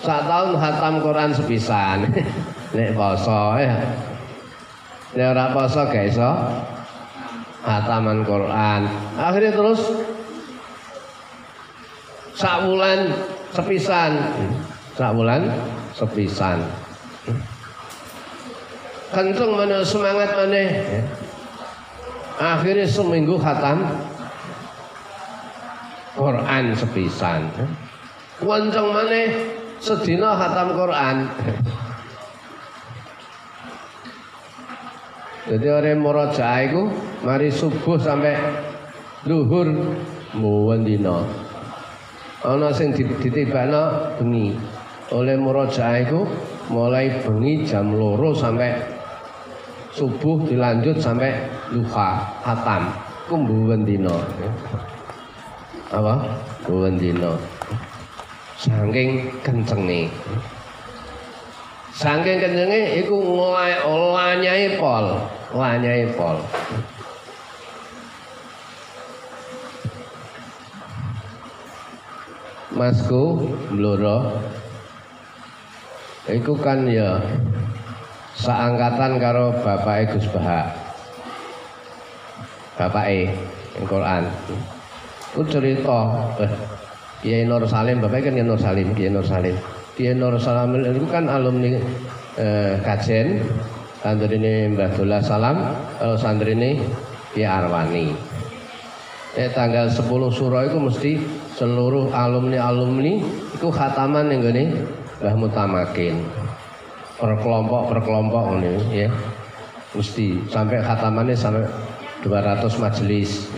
[0.02, 2.06] saat tahun hatam Quran sepisan.
[2.76, 4.11] Nek poso ya
[5.12, 6.32] nek ora poso gak iso
[7.62, 8.82] hataman Quran.
[9.20, 9.82] Akhirnya terus
[12.36, 13.12] sak bulan
[13.54, 14.12] sepisan.
[14.98, 15.42] Sak bulan
[15.94, 16.58] sepisan.
[19.12, 20.64] Kenceng mana semangat mana.
[22.42, 23.84] Akhirnya seminggu khatam
[26.16, 27.42] Quran sepisan.
[28.40, 29.22] Kenceng mana
[29.78, 31.18] sedina khatam Quran.
[35.42, 36.86] Jadi orang murojaah itu
[37.26, 38.38] mari subuh sampai
[39.26, 39.74] duhur
[40.38, 41.26] mbuwon dina.
[42.46, 44.54] Ana sing ditibakno bengi.
[45.10, 46.24] Oleh murojaah itu
[46.70, 48.70] mulai bengi jam loro sampai
[49.92, 51.34] subuh dilanjut sampai
[51.74, 52.94] duha hatam.
[53.26, 54.14] Ku mbuwon dina.
[55.90, 56.22] Apa?
[56.64, 57.34] Mbuwon dina.
[58.62, 60.06] Saking kencenge.
[61.92, 65.06] Saking kencenge iku nglayai pol,
[65.52, 66.40] nglayai pol.
[72.72, 74.40] Masku bloro
[76.32, 77.20] Iku kan ya
[78.40, 80.72] seangkatan karo bapake Gus Bahak.
[82.80, 83.36] Bapake
[83.76, 84.24] ing Quran.
[85.36, 86.52] Ku cerita eh,
[87.26, 89.81] Kiai Nur Salim, bapake kan Kiai Nur Salim, Kiai Nur Salim.
[89.92, 91.76] Kiai Nur Salam itu kan alumni
[92.40, 93.44] eh, kajen
[94.02, 95.62] ini Mbah Dola Salam
[96.00, 96.80] kalau santri ini
[97.36, 98.16] Kiai Arwani.
[99.36, 101.12] Eh, tanggal 10 surah itu mesti
[101.56, 103.24] seluruh alumni-alumni
[103.56, 104.64] itu khataman yang gini
[105.20, 106.24] Mbah Mutamakin.
[107.20, 109.10] Per kelompok per kelompok ini ya.
[109.92, 111.68] Mesti sampai khatamannya sampai
[112.24, 113.52] 200 majelis.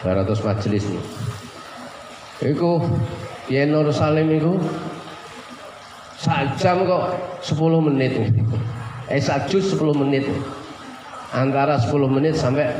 [0.00, 0.84] 200 majelis.
[0.88, 1.04] Nih
[2.44, 2.82] Iku
[3.46, 4.28] Kiai Nur Salim
[6.24, 7.04] itu Sajam kok
[7.44, 8.12] 10 menit.
[9.12, 10.24] Eh sajus 10 menit.
[11.36, 12.72] Antara 10 menit sampai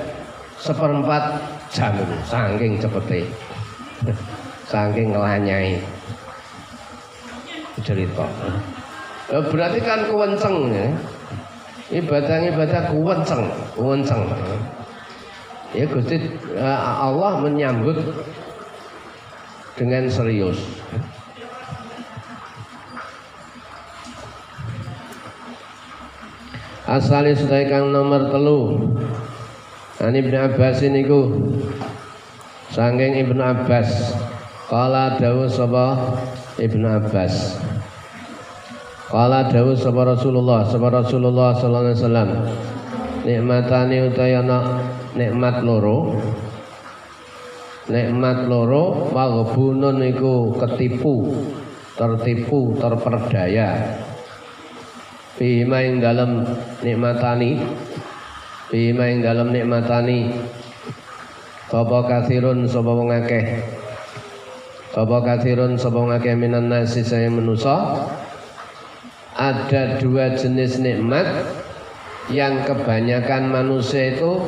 [0.56, 1.36] seperempat
[1.68, 1.92] jam.
[2.24, 3.28] Saking cepetnya.
[4.72, 5.76] Saking ngelanyai.
[7.84, 8.24] Cerita.
[9.28, 10.88] Ya, berarti kan kuwenceng ya.
[12.00, 13.44] Ibadah-ibadah kuwenceng,
[13.76, 14.24] kuwenceng.
[15.74, 16.16] Ya Gusti
[16.56, 17.98] eh, Allah menyambut
[19.76, 20.56] dengan serius.
[26.94, 28.78] Asale sedaya kang nomor telu.
[29.98, 31.26] Ani Ibnu Abbas niku
[32.70, 34.14] saking Ibnu Abbas.
[34.70, 35.98] Kala dawuh sapa
[36.54, 37.58] Ibnu Abbas.
[39.10, 42.30] Kala dawuh sapa Rasulullah, sapa Rasulullah sallallahu alaihi wasallam.
[43.26, 44.58] Nikmatane utayana
[45.18, 46.14] nikmat loro.
[47.90, 51.42] Nikmat loro waghbunun iku ketipu,
[51.98, 53.98] tertipu, terperdaya.
[55.34, 56.46] Bima ing dalam
[56.78, 57.58] nikmatani.
[58.70, 60.30] Bima ing dalam nikmatani.
[61.66, 63.58] Sapa kathirun sapa wong akeh?
[64.94, 68.06] Sapa kathirun sapa wong akeh minan nasi saya menusa.
[69.34, 71.26] Ada dua jenis nikmat
[72.30, 74.38] Yang kebanyakan manusia itu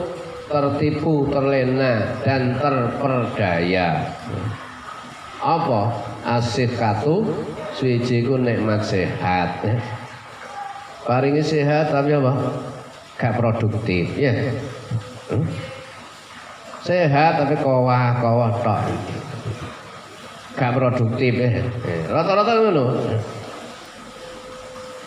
[0.48, 4.16] tertipu, terlena dan terperdaya.
[5.42, 5.92] Apa?
[6.24, 7.22] Asif katu
[7.76, 9.60] Suwiji ku nikmat sehat
[11.06, 12.34] paringi sehat tapi apa
[13.14, 14.34] gak produktif ya
[15.30, 15.46] hmm?
[16.82, 18.82] sehat tapi kawah kawah tok
[20.58, 21.62] gak produktif ya
[22.10, 22.84] rata-rata ngono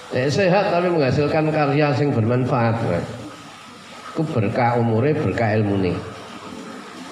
[0.10, 2.82] Nek sehat tapi menghasilkan karya sing bermanfaat.
[4.18, 5.94] Ku berkah umure, berkah ilmune.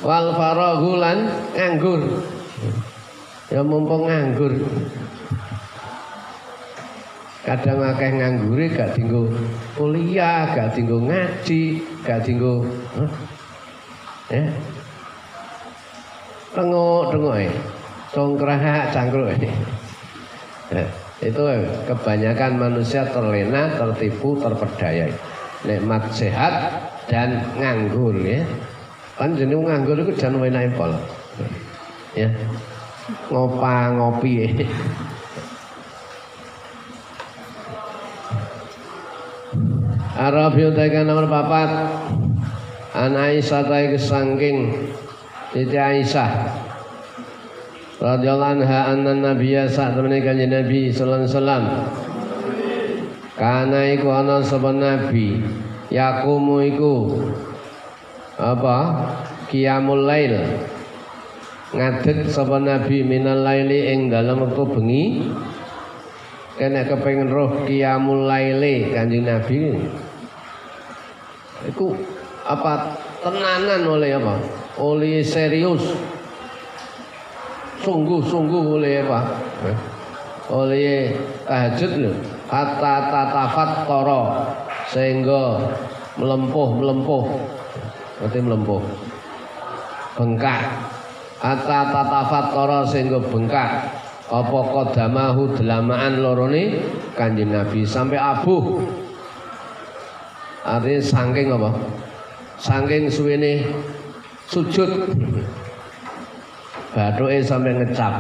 [0.02, 2.26] Wal faragulan nganggur.
[3.54, 4.66] Ya mumpung nganggur
[7.48, 9.32] kadang akeh nganggure gak dinggo
[9.80, 12.68] kuliah, gak dinggo ngaji, gak dinggo
[13.00, 13.12] huh?
[14.28, 14.44] ya.
[16.52, 17.54] Tengok-tengok ya.
[18.12, 20.84] Songkrah cangkruk ya.
[21.24, 21.44] itu
[21.88, 25.08] kebanyakan manusia terlena, tertipu, terperdaya.
[25.64, 26.54] Nikmat sehat
[27.08, 28.44] dan nganggur ya.
[29.16, 30.92] Kan jenis nganggur itu jangan main pol.
[32.12, 32.28] Ya.
[33.32, 34.68] Ngopa ngopi ya.
[40.18, 41.70] Arabi utakan nomor papat.
[42.98, 44.74] An Aisyah tai kesangking
[45.54, 46.50] Siti Aisyah.
[48.02, 51.64] Radhiyallahu anha anna nabiyya sak temene kanjeng Nabi sallallahu alaihi wasallam.
[53.38, 55.38] Kana iku ana sapa nabi?
[55.94, 57.22] Yakumu iku.
[58.42, 58.78] Apa?
[59.54, 60.34] Qiyamul lail.
[61.78, 65.06] Ngadeg sapa nabi minal laili ing dalem wektu bengi.
[66.58, 69.78] Kena kepengen roh qiyamul laili kanjeng nabi
[71.66, 71.98] Iku
[72.46, 72.94] apa
[73.26, 74.38] tenanan oleh apa?
[74.78, 75.82] Oleh serius.
[77.82, 79.20] Sungguh-sungguh oleh apa?
[80.54, 81.18] Oleh
[81.50, 82.14] tahajud lho.
[82.46, 84.22] Kata tatafat toro
[84.94, 85.66] sehingga
[86.22, 87.24] melempuh melempuh.
[88.22, 88.82] Nanti melempuh.
[90.14, 90.62] Bengkak.
[91.42, 93.72] Kata tatafat toro sehingga bengkak.
[94.28, 96.84] Apa kodamahu delamaan lorone
[97.16, 98.84] kanjeng Nabi sampai abuh
[100.68, 101.70] artinya saking apa?
[102.60, 103.64] Saking suwene
[104.52, 105.16] sujud.
[106.92, 108.14] Bathuke sampai ngecap.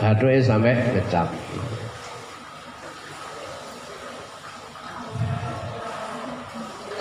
[0.00, 1.28] Bathuke sampai ngecap.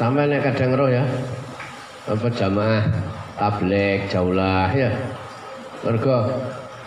[0.01, 1.05] Sampai nek kadang roh ya
[2.09, 2.89] apa jamaah
[3.37, 4.89] tablik jaulah ya.
[5.85, 6.25] Mergo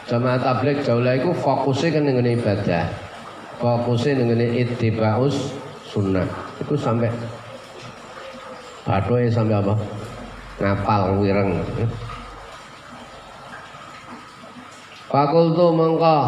[0.04, 2.84] Jamaah tablik jaulah itu fokusnya kan dengan ibadah.
[3.56, 5.56] Fokusnya dengan ittibaus
[5.88, 6.28] sunnah.
[6.60, 7.08] Itu sampai
[8.84, 9.74] ya sampai apa?
[10.60, 11.56] Ngapal wireng.
[15.08, 16.18] Fakultu mengko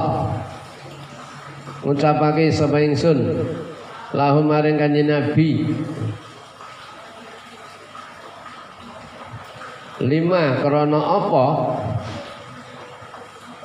[1.84, 3.44] ngucapake sapa ingsun
[4.16, 5.74] lahum maring kanjeng Nabi
[10.02, 11.46] lima krana apa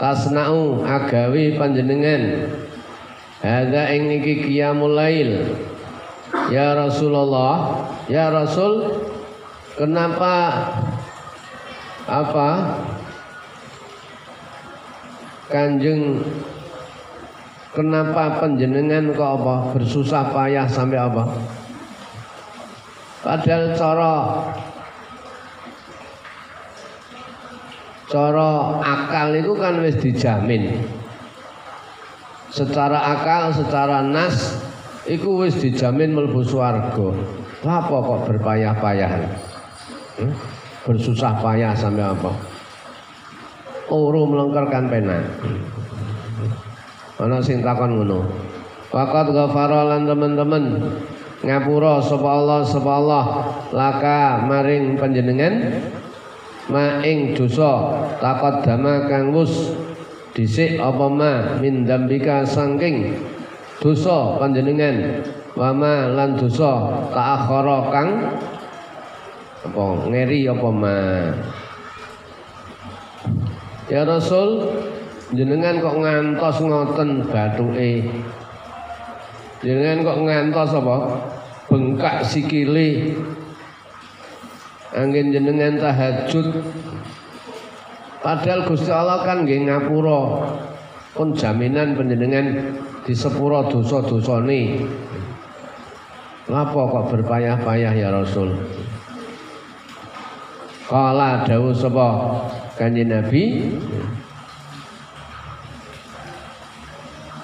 [0.02, 2.50] tasna'u agawi panjenengan.
[3.46, 5.54] Hadza ing iki qiyamul lail.
[6.50, 8.98] Ya Rasulullah ya Rasul
[9.78, 10.66] kenapa
[12.10, 12.50] apa?
[15.52, 16.24] Kanjeng
[17.76, 19.56] kenapa panjenengan kok apa?
[19.76, 21.24] Bersusah payah sampai apa?
[23.22, 24.14] Padahal cara
[28.12, 30.84] cara akal itu kan wis dijamin.
[32.52, 34.60] Secara akal secara nas
[35.08, 37.10] itu wis dijamin mlebu swarga.
[37.64, 39.12] Apa kok berpayah-payah?
[40.20, 40.34] Hmm?
[40.86, 42.32] bersusah payah sampai apa?
[43.92, 45.20] Uru melengkerkan pena
[47.22, 48.26] ana sing takon ngono.
[48.90, 50.64] Fakat ghafara lan teman-teman
[51.46, 53.26] ngapura sapa Allah sapa Allah
[53.72, 55.80] laka maring panjenengan
[56.70, 59.74] maing dosa taqaddama kang wus
[60.38, 63.18] dhisik apa ma min dambika saking
[63.82, 65.26] dosa panjenengan.
[65.52, 68.10] Wa ma lan dosa ta'akhara kang
[69.68, 70.98] apa ngeri apa ma.
[73.92, 74.72] Ya Rasul
[75.36, 78.08] jenengan kok ngantos ngoten bathuke
[79.60, 80.98] jenengan kok ngantos apa?
[81.72, 83.16] Bengkak sikile
[84.96, 86.48] angin jenengan tahajud.
[88.22, 90.22] Padahal Gusti Allah kan nggih ngapura.
[91.12, 92.48] Pun jaminan panjenengan
[93.04, 94.88] di sepuro dosa-dosane.
[96.48, 98.56] Kenapa kok berpayah-payah ya Rasul?
[100.88, 102.10] Kala dawuh sapa
[102.76, 103.76] Kanjeng Nabi?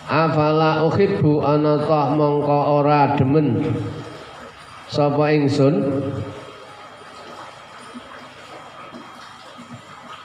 [0.07, 1.83] Afala uhibbu ana
[2.15, 3.75] mongko ora demen?
[4.87, 5.83] Sapa ingsun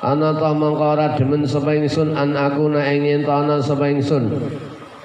[0.03, 4.35] ana ta mangka ora demen sapa ingsun an aku na ing ana sapa ingsun.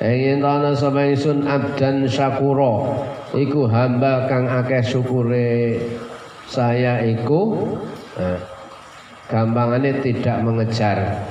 [0.01, 2.97] Ing ana sapa ingsun abdan syakura.
[3.37, 5.77] Iku hamba kang akeh syukure.
[6.49, 7.69] Saya iku
[8.17, 8.41] eh,
[9.29, 11.21] gampangannya tidak mengejar.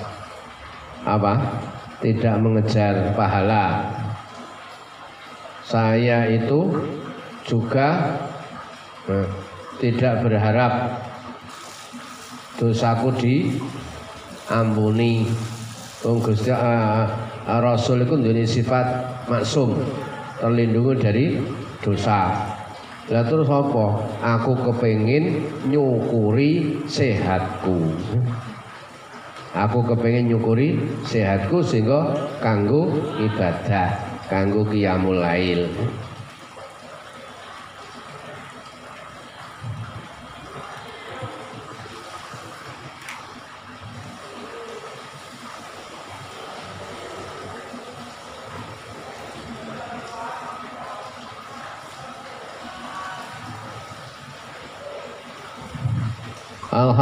[1.03, 1.35] Apa?
[1.99, 3.91] Tidak mengejar pahala.
[5.67, 6.71] Saya itu
[7.43, 8.15] juga
[9.11, 9.27] eh,
[9.83, 11.03] tidak berharap
[12.57, 13.35] dosaku di
[14.49, 15.29] ampuni
[16.05, 17.09] Wong Gusti uh,
[17.47, 18.87] Rasul itu duwe sifat
[19.27, 19.75] maksum,
[20.39, 21.25] terlindungi dari
[21.83, 22.47] dosa.
[23.07, 24.03] Lah terus apa?
[24.19, 27.91] Aku kepengin nyukuri sehatku.
[29.55, 33.95] Aku kepengin nyukuri sehatku sehingga kanggo ibadah,
[34.27, 35.71] kanggo qiyamul lail.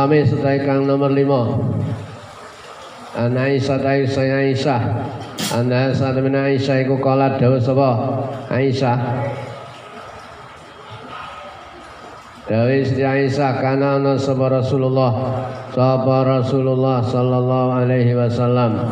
[0.04, 0.36] Al-Hamis
[0.68, 1.56] kang nomor lima.
[3.16, 4.82] An Aisyah saya Aisyah.
[5.56, 8.20] An Aisyah min Aisyah iku kala dawuh sapa?
[8.52, 9.00] Aisyah.
[12.44, 15.40] Dawuh Siti Aisyah kana ana sapa Rasulullah?
[15.72, 18.84] Sapa Rasulullah sallallahu alaihi wasallam?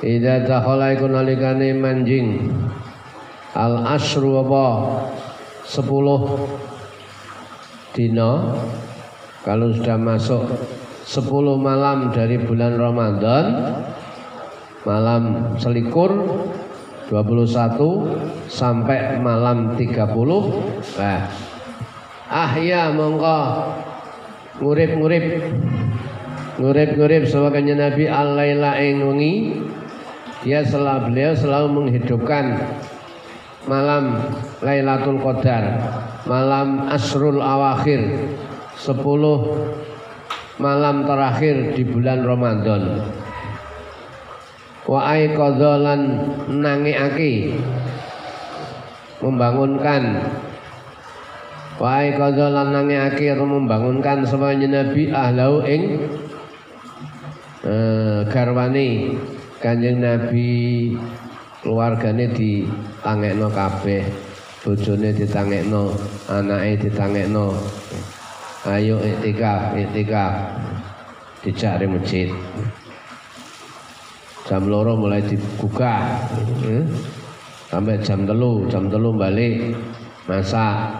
[0.00, 2.48] Ida dakhala iku manjing.
[3.52, 4.66] Al asru apa
[5.68, 5.84] 10
[7.92, 8.30] dina
[9.46, 10.42] kalau sudah masuk
[11.04, 11.28] 10
[11.60, 13.44] malam dari bulan Ramadan
[14.88, 16.10] malam selikur
[17.12, 19.94] 21 sampai malam 30
[20.96, 21.28] nah
[22.32, 23.40] ahya mongko
[24.62, 25.24] ngurip-ngurip.
[26.54, 29.34] Ngurip-ngurip sebagai Nabi al-laila ing wengi.
[30.44, 32.60] Dia selalu beliau selalu menghidupkan
[33.64, 34.28] malam
[34.60, 35.64] Lailatul Qadar,
[36.28, 38.28] malam Asrul Awakhir,
[38.78, 42.82] 10 malam terakhir di bulan Ramadan.
[44.84, 46.02] Wa aiqadzalan
[46.60, 47.56] nangiake
[49.24, 50.04] membangunkan
[51.74, 56.06] Wa aiqadzalan nangiake membangunkan semuanya Nabi ahlau ing
[57.66, 59.18] eh, garwani
[59.58, 60.92] Kanjeng Nabi
[61.64, 64.04] keluargane ditangekno kabeh,
[64.60, 65.96] bojone ditangekno,
[66.28, 67.56] anake ditangekno.
[68.64, 70.32] Ayo iktikaf, iktikaf.
[71.44, 72.28] Dijak di masjid.
[74.48, 76.20] Jam loro mulai dibuka.
[76.64, 76.88] Hmm?
[77.68, 79.76] Sampai jam telu, jam telu balik
[80.24, 80.96] masak.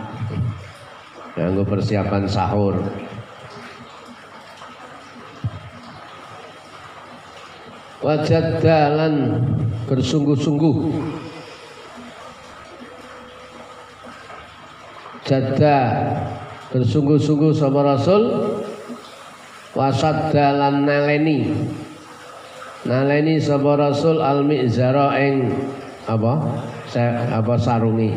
[1.36, 2.76] Nganggo persiapan sahur.
[8.04, 9.40] wajad dalan
[9.88, 10.76] bersungguh-sungguh
[15.24, 15.80] jada
[16.74, 18.50] bersungguh-sungguh sama Rasul
[19.78, 21.54] wasad dalan naleni.
[22.82, 25.54] Naleni sama Rasul al mizara ing
[26.10, 26.34] apa?
[26.90, 28.10] Saya apa sarungi.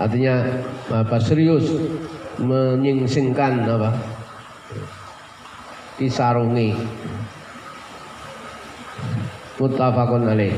[0.00, 0.40] Artinya
[0.88, 1.68] apa serius
[2.40, 3.92] menyingsingkan apa?
[6.00, 6.72] Disarungi
[9.60, 10.56] muttafaqun alaih.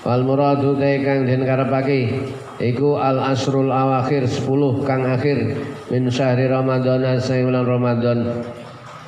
[0.00, 2.24] Wal muradu kang den karepake
[2.56, 4.48] iku al asrul awakhir 10
[4.88, 5.60] kang akhir
[5.90, 8.18] min syahri ramadan sing bulan ramadan.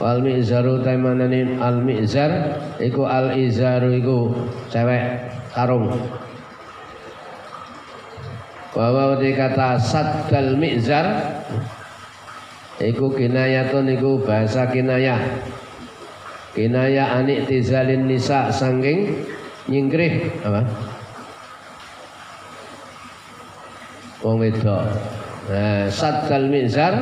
[0.03, 4.35] Wal mi'zaru taimanani al mi'zar iku al izaru iku
[4.67, 5.95] cewek karung
[8.75, 11.07] bahwa kata saddal mi'zar
[12.83, 15.23] iku kinayatun iku bahasa kinayah
[16.51, 19.23] kinaya anik tizalin nisa sangking
[19.71, 20.67] nyingkrih apa?
[24.27, 26.95] Wong wedok nah saddal mizar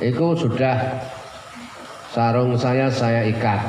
[0.00, 0.76] itu sudah
[2.16, 3.60] sarung saya saya ikat.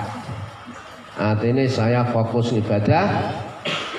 [1.17, 3.09] Artinya saya fokus ibadah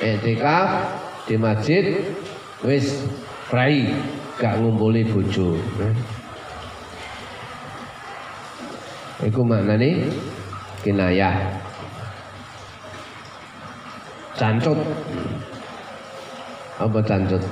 [0.01, 0.87] etikaf
[1.27, 1.85] di masjid
[2.65, 3.05] wis
[3.53, 3.93] rai
[4.41, 5.59] gak ngumpuli bojo.
[9.19, 10.07] Iku mana nih?
[10.87, 11.59] kinayah.
[14.39, 14.79] Cancut
[16.79, 17.43] apa cancut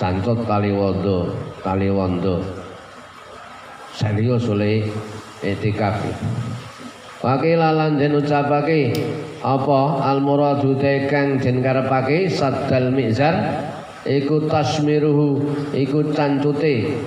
[0.00, 1.30] cancut kali wondo
[1.62, 2.42] kali wondo
[3.94, 4.86] serius oleh
[5.42, 5.98] etikaf
[7.24, 8.92] Wakila lan den ucapake
[9.40, 10.76] apa al muradu
[11.08, 13.32] kang den karepake saddal mizar
[14.04, 15.40] iku tasmiruhu
[15.72, 17.00] iku cancute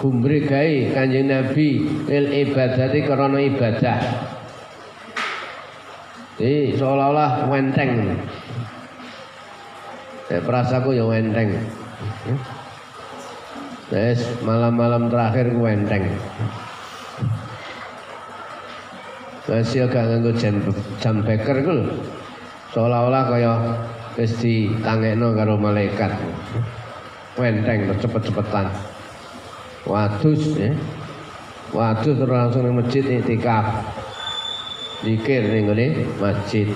[0.00, 1.84] gumregahe Kanjeng Nabi.
[2.08, 4.00] Lil ibadati karena ibadah.
[6.40, 8.16] Jadi seolah-olah wenteng.
[10.30, 11.58] Ya, perasaku ya wenteng.
[13.90, 16.06] Yes, malam-malam terakhir ku wenteng.
[19.50, 20.62] Masih agak nganggo jam
[21.02, 21.74] jam beker ku
[22.70, 23.52] Seolah-olah kaya
[24.14, 26.14] wis ditangekno karo malaikat.
[27.34, 28.70] Wenteng cepet-cepetan
[29.88, 30.72] wadus ya
[31.72, 33.64] wadus terus langsung di masjid iktikaf
[35.00, 35.64] dikir ning
[36.20, 36.68] masjid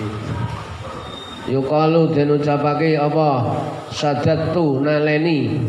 [1.49, 3.55] yukalu den ucapake apa?
[3.93, 5.61] Sadatu naleni.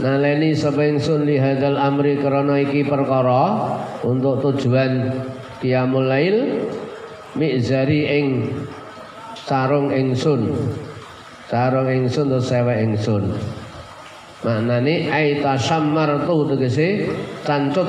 [0.00, 5.14] Naleni sapa ingsun li hadzal amri krana iki perkara untuk tujuan
[5.60, 6.66] qiyamul lail
[7.36, 8.26] mizari ing
[9.36, 10.48] sarung ingsun.
[11.46, 13.30] Sarung ingsun terus sewe ingsun.
[14.42, 17.06] Maknane ai tasammartu tegese
[17.46, 17.86] cancut.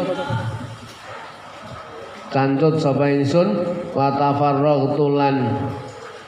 [2.30, 3.48] Cancut sapa ingsun
[3.94, 4.14] wa
[5.18, 5.38] lan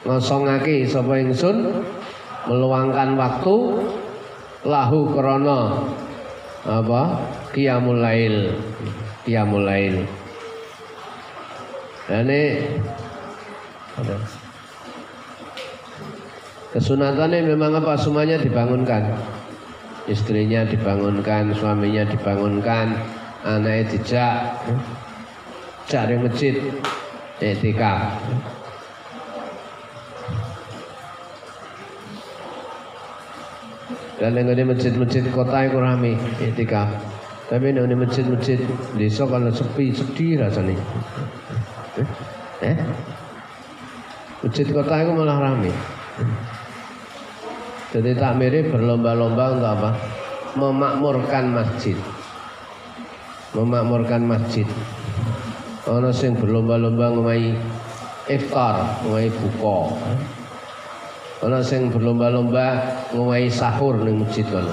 [0.06, 1.82] ngosongake sapa ingsun?
[2.46, 3.56] Meluangkan waktu
[4.62, 5.82] lahu krana
[6.62, 7.02] apa?
[7.50, 8.54] Qiyamul lail.
[9.26, 10.06] Qiyamul lail.
[12.06, 12.42] Ini
[16.70, 17.98] kesunatannya memang apa?
[17.98, 19.10] Semuanya dibangunkan.
[20.06, 22.94] Istrinya dibangunkan, suaminya dibangunkan,
[23.42, 24.54] anaknya dijak
[25.90, 26.54] cari masjid
[27.42, 28.14] etika.
[34.26, 36.90] Dan yang ini masjid-masjid kota itu rame etika.
[37.46, 38.58] Tapi ini masjid-masjid
[38.98, 40.74] desa kalau sepi sedih rasanya.
[41.94, 42.74] Eh?
[42.74, 42.76] eh?
[44.42, 45.70] Masjid kota itu malah rame.
[47.94, 49.90] Jadi tak mirip berlomba-lomba untuk apa?
[50.58, 51.94] Memakmurkan masjid.
[53.54, 54.66] Memakmurkan masjid.
[55.86, 57.54] Ono sing berlomba-lomba ngomai
[58.26, 59.94] iftar, ngomai buka.
[61.44, 62.80] Ana sing berlomba-lomba
[63.12, 64.72] ngowahi sahur ning masjid kono.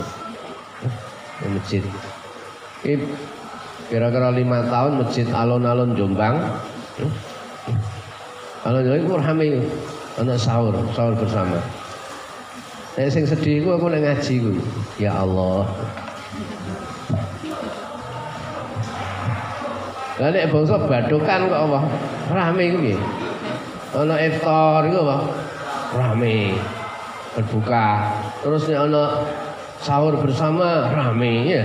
[1.43, 1.83] Ning masjid.
[2.87, 3.03] Iki
[3.91, 6.39] kira-kira lima tahun masjid alun-alun Jombang.
[8.63, 9.59] Alun-alun iku rame
[10.15, 11.59] ana sahur, sahur bersama.
[12.95, 14.51] Nek sing sedih iku aku nek ngaji ku.
[15.03, 15.67] Ya Allah.
[20.15, 21.79] Lah nek bangsa badokan kok apa?
[22.31, 22.97] Rame iku piye?
[23.99, 25.17] Ana iftar iku apa?
[25.93, 26.57] Rame
[27.37, 28.13] berbuka.
[28.41, 29.11] Terus nih anak
[29.81, 31.63] sahur bersama rame ya.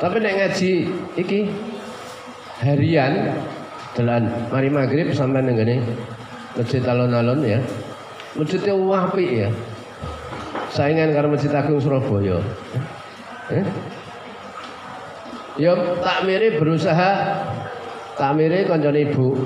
[0.00, 0.72] Tapi nek ngaji
[1.14, 1.46] iki
[2.62, 3.38] harian
[3.94, 5.78] jalan mari maghrib sampai neng gini
[6.56, 7.60] masjid alun-alun ya.
[8.32, 9.48] Masjidnya wapi ya.
[10.72, 12.40] Saingan karena masjid agung Surabaya.
[13.52, 13.64] Eh?
[15.60, 17.12] ya takmiri berusaha
[18.16, 19.36] takmiri konjon ibu.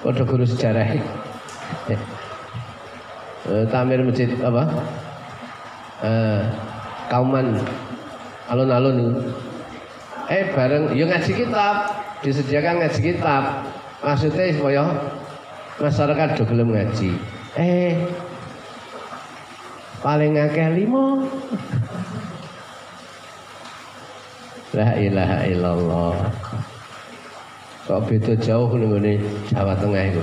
[0.00, 0.94] Kode guru sejarah
[3.72, 4.64] tamir masjid apa?
[5.98, 6.42] Eh,
[7.10, 7.58] kauman
[8.46, 9.18] alun-alun
[10.30, 11.74] eh bareng ya ngaji kitab
[12.22, 13.66] disediakan ngaji kitab.
[13.98, 14.84] Maksudnya supaya
[15.82, 17.10] masyarakat do gelem ngaji.
[17.58, 17.98] Eh
[20.04, 21.26] paling akeh limo
[24.76, 26.14] La ilaha illallah.
[27.88, 29.16] Kok beda jauh nih
[29.48, 30.22] Jawa Tengah itu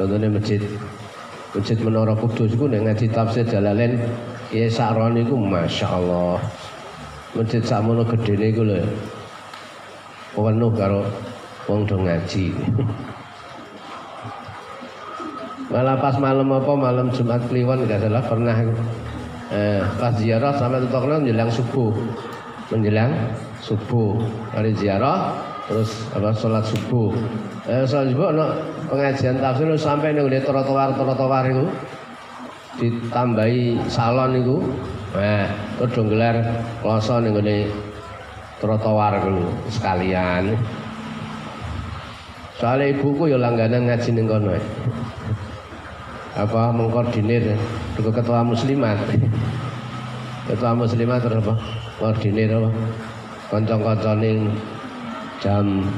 [0.00, 0.64] Contohnya masjid.
[1.52, 3.98] Masjid Menara Kudus itu ngaji tafsir Jalalain
[4.54, 6.38] ya sakron itu Masya Allah
[7.34, 8.78] Masjid sakmono gede ini itu loh
[10.30, 11.02] Penuh karo
[11.70, 12.50] Wong do ngaji.
[15.70, 16.72] Malah pas malam apa?
[16.74, 18.58] Malam Jumat Kliwon gak salah pernah
[19.54, 21.94] eh, pas ziarah sampai tutoknya menjelang subuh.
[22.74, 23.14] Menjelang
[23.62, 24.18] subuh.
[24.50, 25.30] Hari ziarah
[25.70, 27.14] terus apa sholat subuh.
[27.70, 28.50] Eh, sholat subuh no,
[28.90, 31.64] pengajian tafsir sampai nih udah trotoar trotoar itu
[32.82, 34.56] ditambahi salon itu
[35.14, 35.46] eh
[35.78, 36.36] terus dong gelar
[36.82, 37.60] kloso nih udah
[38.60, 40.58] trotoar dulu sekalian.
[42.60, 44.52] Soalnya ibuku ya langganan ngaji nih kono.
[46.36, 47.56] Apa mengkoordinir
[47.96, 49.00] dengan ketua muslimat.
[50.44, 51.54] Ketua muslimat terus apa?
[51.96, 52.70] Koordinir apa?
[53.48, 54.52] Koncong-koncong
[55.40, 55.88] jam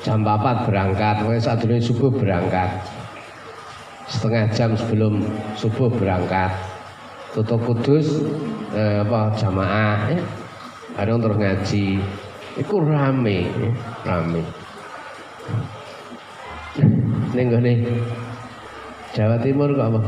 [0.00, 2.70] jam 4 berangkat, saat dulu subuh berangkat.
[4.10, 5.22] Setengah jam sebelum
[5.54, 6.50] subuh berangkat.
[7.30, 8.26] Tutup kudus
[8.74, 10.20] eh, apa jamaah ya.
[10.98, 11.86] Ada terus ngaji.
[12.58, 13.70] Iku rame, ya,
[14.02, 14.42] rame.
[17.30, 17.78] Ning nih
[19.14, 20.00] Jawa Timur kok apa?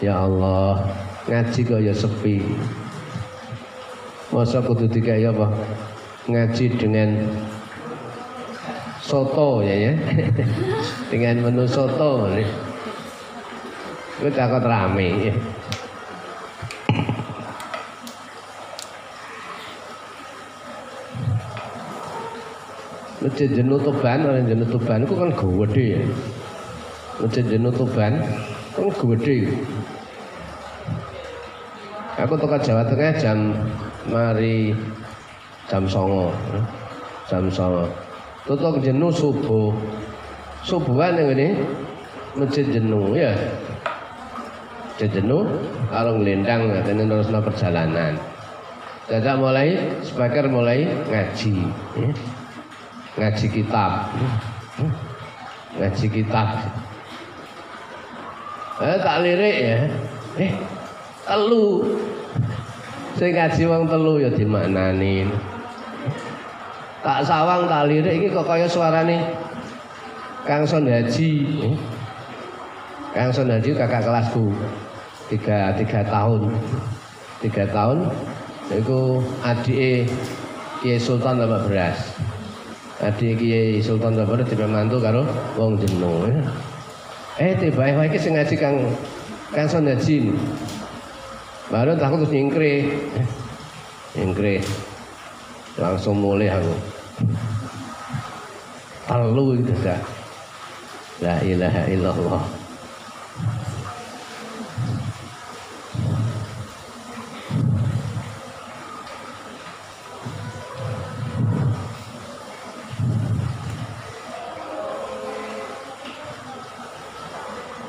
[0.00, 0.80] Ya Allah,
[1.28, 2.40] ngaji kok ya sepi.
[4.32, 5.52] Masa kudu dikai apa?
[6.24, 7.20] ngaji dengan
[9.04, 9.92] soto ya ya
[11.12, 12.48] dengan menu soto nih
[14.24, 15.34] itu takut rame ya.
[23.24, 26.02] Masjid Jenuh Tuban, orang Jenuh Tuban itu kan gede ya.
[27.24, 28.20] Masjid Jenuh Tuban
[28.76, 29.38] kan gede.
[32.14, 33.50] Aku tukar Jawa Tengah jam
[34.06, 34.70] mari
[35.66, 36.30] jam songo
[37.26, 37.88] jam songo
[38.44, 39.72] tutup jenuh subuh.
[40.64, 41.48] Subuhan yang ini
[42.36, 43.32] masjid jenuh ya.
[44.94, 45.44] Masjid jenuh
[45.92, 48.16] kalau ngelendang ini terus perjalanan.
[49.04, 51.68] Dadak mulai speaker mulai ngaji
[52.00, 52.08] ya.
[53.20, 54.08] ngaji kitab.
[55.76, 56.48] Ngaji kitab.
[58.80, 59.78] Eh tak lirik ya.
[60.40, 60.52] Eh
[61.28, 61.84] telu.
[63.20, 65.28] Saya ngaji wong telu ya dimaknani
[67.04, 69.20] tak sawang tak lirik ini kok kaya suarane
[70.48, 71.32] Kang Son Haji
[73.12, 74.50] Kang Son Haji kakak kelasku.
[75.24, 76.52] Tiga, tiga tahun.
[77.40, 78.08] Tiga tahun
[78.72, 80.08] itu adik
[80.80, 82.16] Kiai Sultan dapat beras.
[83.04, 85.28] Adik Kiai Sultan dapat beras tiba mantu karo
[85.60, 86.32] wong jenuh
[87.34, 88.76] eh tiba tiba ini ngaji Kang
[89.50, 90.30] Kang Son Haji
[91.66, 92.86] baru takut terus nyingkre
[94.14, 94.62] nyingkre
[95.74, 96.93] langsung mulai aku
[99.04, 100.00] Perlu itu dah.
[101.22, 102.64] La ilaha illallah.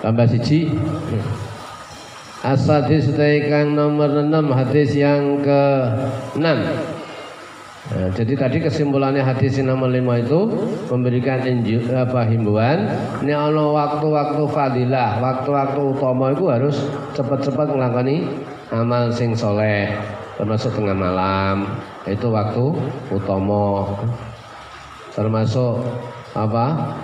[0.06, 0.70] tambah siji
[2.46, 3.10] Asadis
[3.50, 5.66] kang nomor 6 hadis yang ke
[6.38, 6.95] 6
[7.86, 10.42] Nah, jadi tadi kesimpulannya hadis nomor 5 itu
[10.90, 12.90] memberikan inju, apa himbauan
[13.22, 16.82] ini ono waktu-waktu fadilah, waktu-waktu utama itu harus
[17.14, 18.26] cepat-cepat melakoni
[18.74, 19.94] amal sing soleh
[20.36, 21.70] termasuk tengah malam.
[22.06, 22.76] Itu waktu
[23.14, 23.88] utama.
[25.16, 25.80] Termasuk
[26.36, 26.98] apa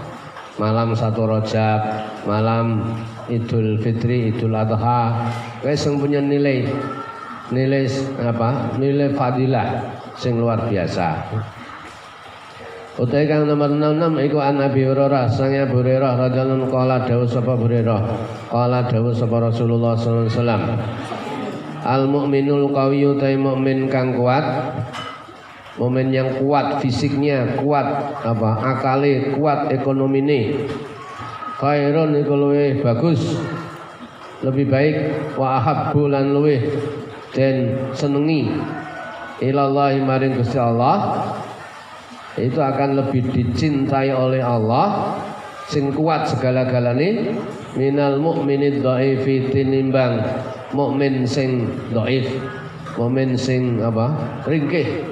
[0.60, 1.80] malam satu rojab
[2.28, 2.84] malam
[3.32, 5.32] idul fitri idul adha.
[5.64, 6.68] Guys yang punya nilai
[7.52, 7.88] nilai
[8.20, 11.22] apa nilai fadilah sing luar biasa.
[13.00, 18.02] Utai kang nomor 66 iku an Nabi Hurairah sang Abu Hurairah radhiyallahu qala sapa Hurairah?
[18.52, 20.64] Qala dawuh sapa Rasulullah sallallahu alaihi wasallam.
[21.82, 24.44] Al mukminul qawiyyu ta mukmin kang kuat
[25.80, 27.88] Momen yang kuat fisiknya kuat
[28.28, 30.68] apa akale kuat ekonomi ini
[31.58, 33.40] khairun iku luwih bagus
[34.44, 34.96] lebih baik
[35.40, 36.36] wa ahabbu lan
[37.32, 37.56] dan
[37.96, 38.52] senengi
[39.42, 41.28] ilallahi maring Gusti Allah
[42.40, 45.20] itu akan lebih dicintai oleh Allah
[45.68, 47.36] sing kuat segala-galane
[47.76, 50.24] minal mukminid dhaifi tinimbang
[50.72, 52.30] mukmin sing dhaif
[52.96, 54.12] mukmin sing apa?
[54.48, 55.08] Ringkih.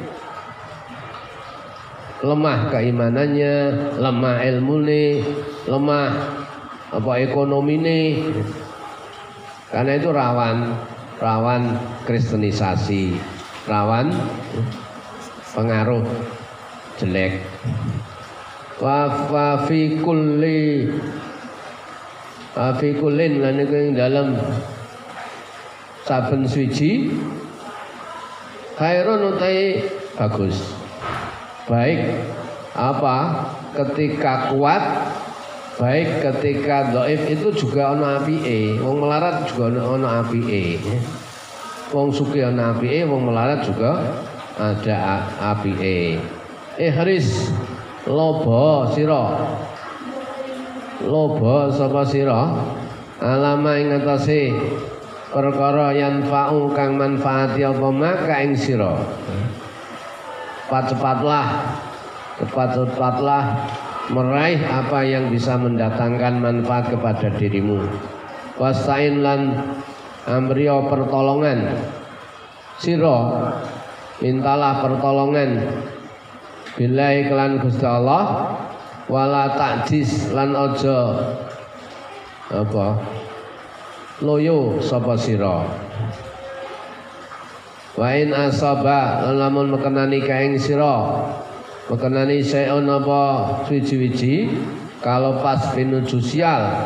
[2.19, 3.55] Lemah keimanannya,
[3.95, 5.23] lemah ilmu nih,
[5.71, 6.09] lemah
[6.91, 8.07] apa ekonomi nih.
[9.71, 10.75] Karena itu rawan
[11.21, 13.15] rawan kristenisasi,
[13.69, 14.09] rawan
[15.53, 16.01] pengaruh
[16.97, 17.45] jelek.
[18.81, 20.89] Wa fi kulli
[22.57, 24.27] wa fi kullin lan iku dalam
[26.03, 27.13] saben suci
[28.73, 29.85] khairun utai
[30.17, 30.57] bagus.
[31.69, 32.17] Baik
[32.73, 33.17] apa?
[33.77, 34.83] Ketika kuat
[35.79, 40.75] baik ketika doif itu juga ono apike wong melarat juga ono apike
[41.89, 44.13] wong suki ono apike wong melarat juga
[44.59, 46.21] ada apike
[46.79, 47.51] eh haris
[48.07, 49.23] lobo sira.
[51.03, 52.55] Lobo sapa sira?
[53.19, 54.55] Alama ing atase
[55.29, 58.95] perkara yanfa'u kang manfaati apa maka ing sira.
[60.69, 61.47] Cepat-cepatlah
[62.39, 63.43] cepat-cepatlah
[64.15, 67.83] meraih apa yang bisa mendatangkan manfaat kepada dirimu.
[68.55, 69.55] Wastain lan
[70.27, 71.79] amrio pertolongan.
[72.79, 73.39] Siro
[74.19, 75.83] mintalah pertolongan.
[76.75, 78.55] Bila iklan Gusti Allah
[79.11, 80.99] wala takjis lan ojo
[82.49, 82.87] apa
[84.23, 85.67] loyo sapa sira.
[87.99, 91.19] Wa in asaba lamun mekenani kaing sira
[91.89, 93.21] mekenani saeun apa
[93.65, 94.55] suwi-wiji
[95.01, 96.85] kalau pas pinuju sial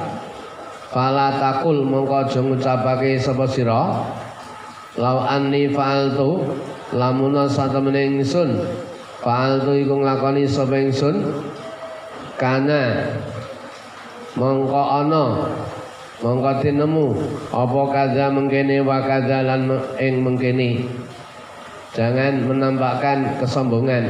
[0.93, 4.05] fala takul mongko aja ngucapake sapa sira?
[4.93, 6.45] Law anni fa'altu
[6.93, 8.61] lamun satemene ingsun.
[9.25, 11.33] Fa'altu iku nglakoni sapa ingsun?
[12.37, 13.09] Kana
[14.37, 15.49] mongko ana
[16.21, 17.17] mongko tinemu
[17.49, 20.85] apa kaza mengkene wa kaza lan ing mengkene.
[21.93, 24.09] Jangan menampakkan kesombongan.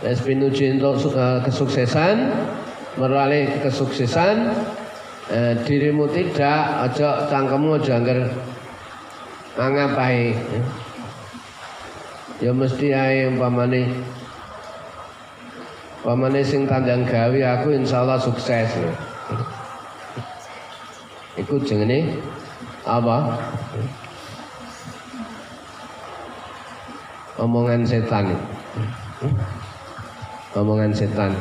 [0.00, 2.32] Les pinuju untuk uh, kesuksesan,
[2.98, 4.50] meraih kesuksesan,
[5.30, 8.30] uh, dirimu tidak, aja cangkemmu aja angger
[9.54, 10.34] ngapain.
[12.40, 13.92] Ya mesti ae umpamane
[16.00, 18.72] umpamane sing tandang gawe aku insyaallah sukses.
[21.36, 22.16] Iku jenenge
[22.88, 23.36] apa?
[27.40, 28.36] omongan setan
[30.52, 31.32] omongan setan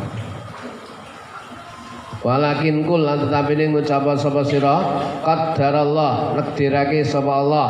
[2.20, 4.84] Walakin kul tetapi ini ngucapa sapa sira?
[5.24, 7.70] Qaddarallah nekdirake sapa Allah.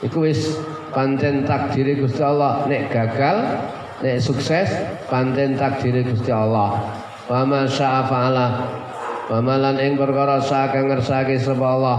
[0.00, 0.56] Iku wis
[0.96, 2.64] pancen takdiri Gusti Allah.
[2.64, 3.36] Nek gagal
[4.00, 4.72] nek sukses
[5.12, 6.80] pancen takdiri Gusti Allah.
[7.28, 8.46] Wa ma syaa fa'ala.
[9.28, 11.98] Malan ing perkara sak ngersake sapa Allah.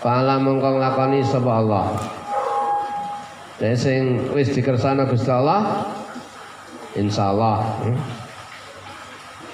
[0.00, 1.84] Fa'ala mongko nglakoni sapa Allah.
[3.60, 5.84] Nek sing wis dikersana Gusti Allah
[6.96, 7.56] insyaallah.
[7.84, 8.31] hmm.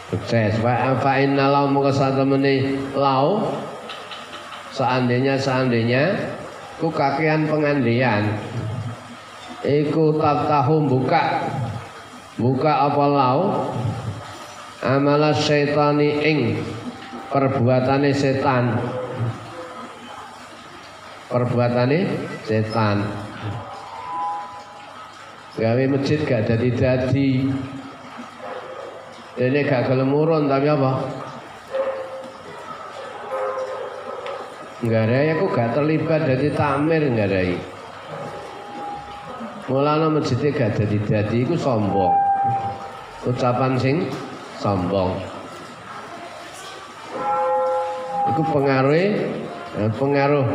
[0.08, 0.56] Sukses.
[0.64, 3.52] Wa fa inna lau muka satemene lau.
[4.72, 6.16] Seandainya seandainya
[6.80, 8.36] ku kakean pengandian.
[9.64, 11.44] Iku tak tahu buka.
[12.38, 13.40] Buka apa lau?
[14.86, 16.40] Amala syaitani ing.
[17.28, 18.78] Perbuatane setan.
[21.28, 21.98] Perbuatane
[22.46, 23.04] setan.
[25.58, 27.50] Gawe masjid gak jadi jadi
[29.38, 30.98] ini gak kelemuran tapi apa?
[34.82, 37.54] Enggak ada aku gak terlibat dari tamir enggak ada.
[39.70, 42.18] Mulana masjidnya gak jadi jadi itu sombong.
[43.30, 44.10] Ucapan sing
[44.58, 45.14] sombong.
[48.34, 49.06] Itu pengaruh
[49.78, 50.46] eh, pengaruh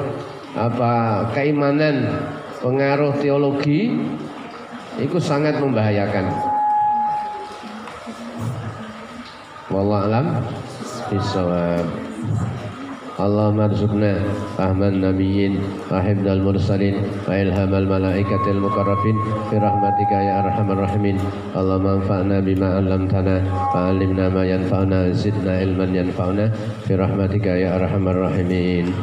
[0.59, 0.91] apa
[1.31, 2.11] keimanan
[2.59, 3.95] pengaruh teologi
[4.99, 6.52] itu sangat membahayakan.
[9.73, 10.25] Wallah alam.
[11.09, 11.85] Bisawab.
[13.13, 14.25] Allah arzuqna
[14.57, 16.97] fahman nabiyyin wa hibdal mursalin
[17.29, 19.17] wa ilhamal malaikatil mukarrabin
[19.49, 21.17] bi rahmatika ya arhamar rahimin.
[22.45, 26.53] Bima 'allamtana wa 'allimna ma yanfa'una zidna ilman yanfa'una
[26.85, 28.93] bi rahmatika ya arhamar rahimin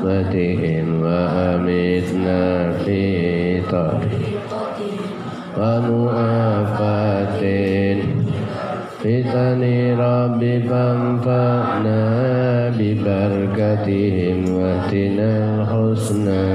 [0.00, 4.00] رحمتهم وأمتنا في طريقهم
[5.58, 7.42] ومؤافات
[9.00, 9.62] فتن
[9.98, 12.02] رب فانفعنا
[12.78, 15.32] ببركتهم واهدنا
[15.62, 16.48] الحسنى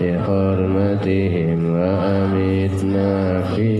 [0.00, 3.70] بحرمتهم وأمتنا في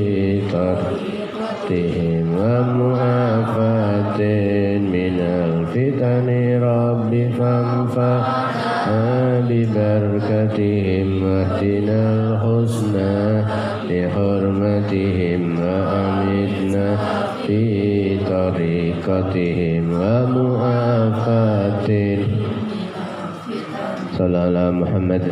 [0.53, 4.21] طريقتهم ومؤافات
[5.67, 6.29] من الفتن
[6.63, 9.03] رب فانفعنا
[9.49, 13.45] ببركتهم واهدنا الحسنى
[13.91, 16.87] بحرمتهم وأمتنا
[17.47, 17.63] في
[18.19, 21.89] طريقتهم ومؤافات
[24.19, 25.25] صلى الله محمد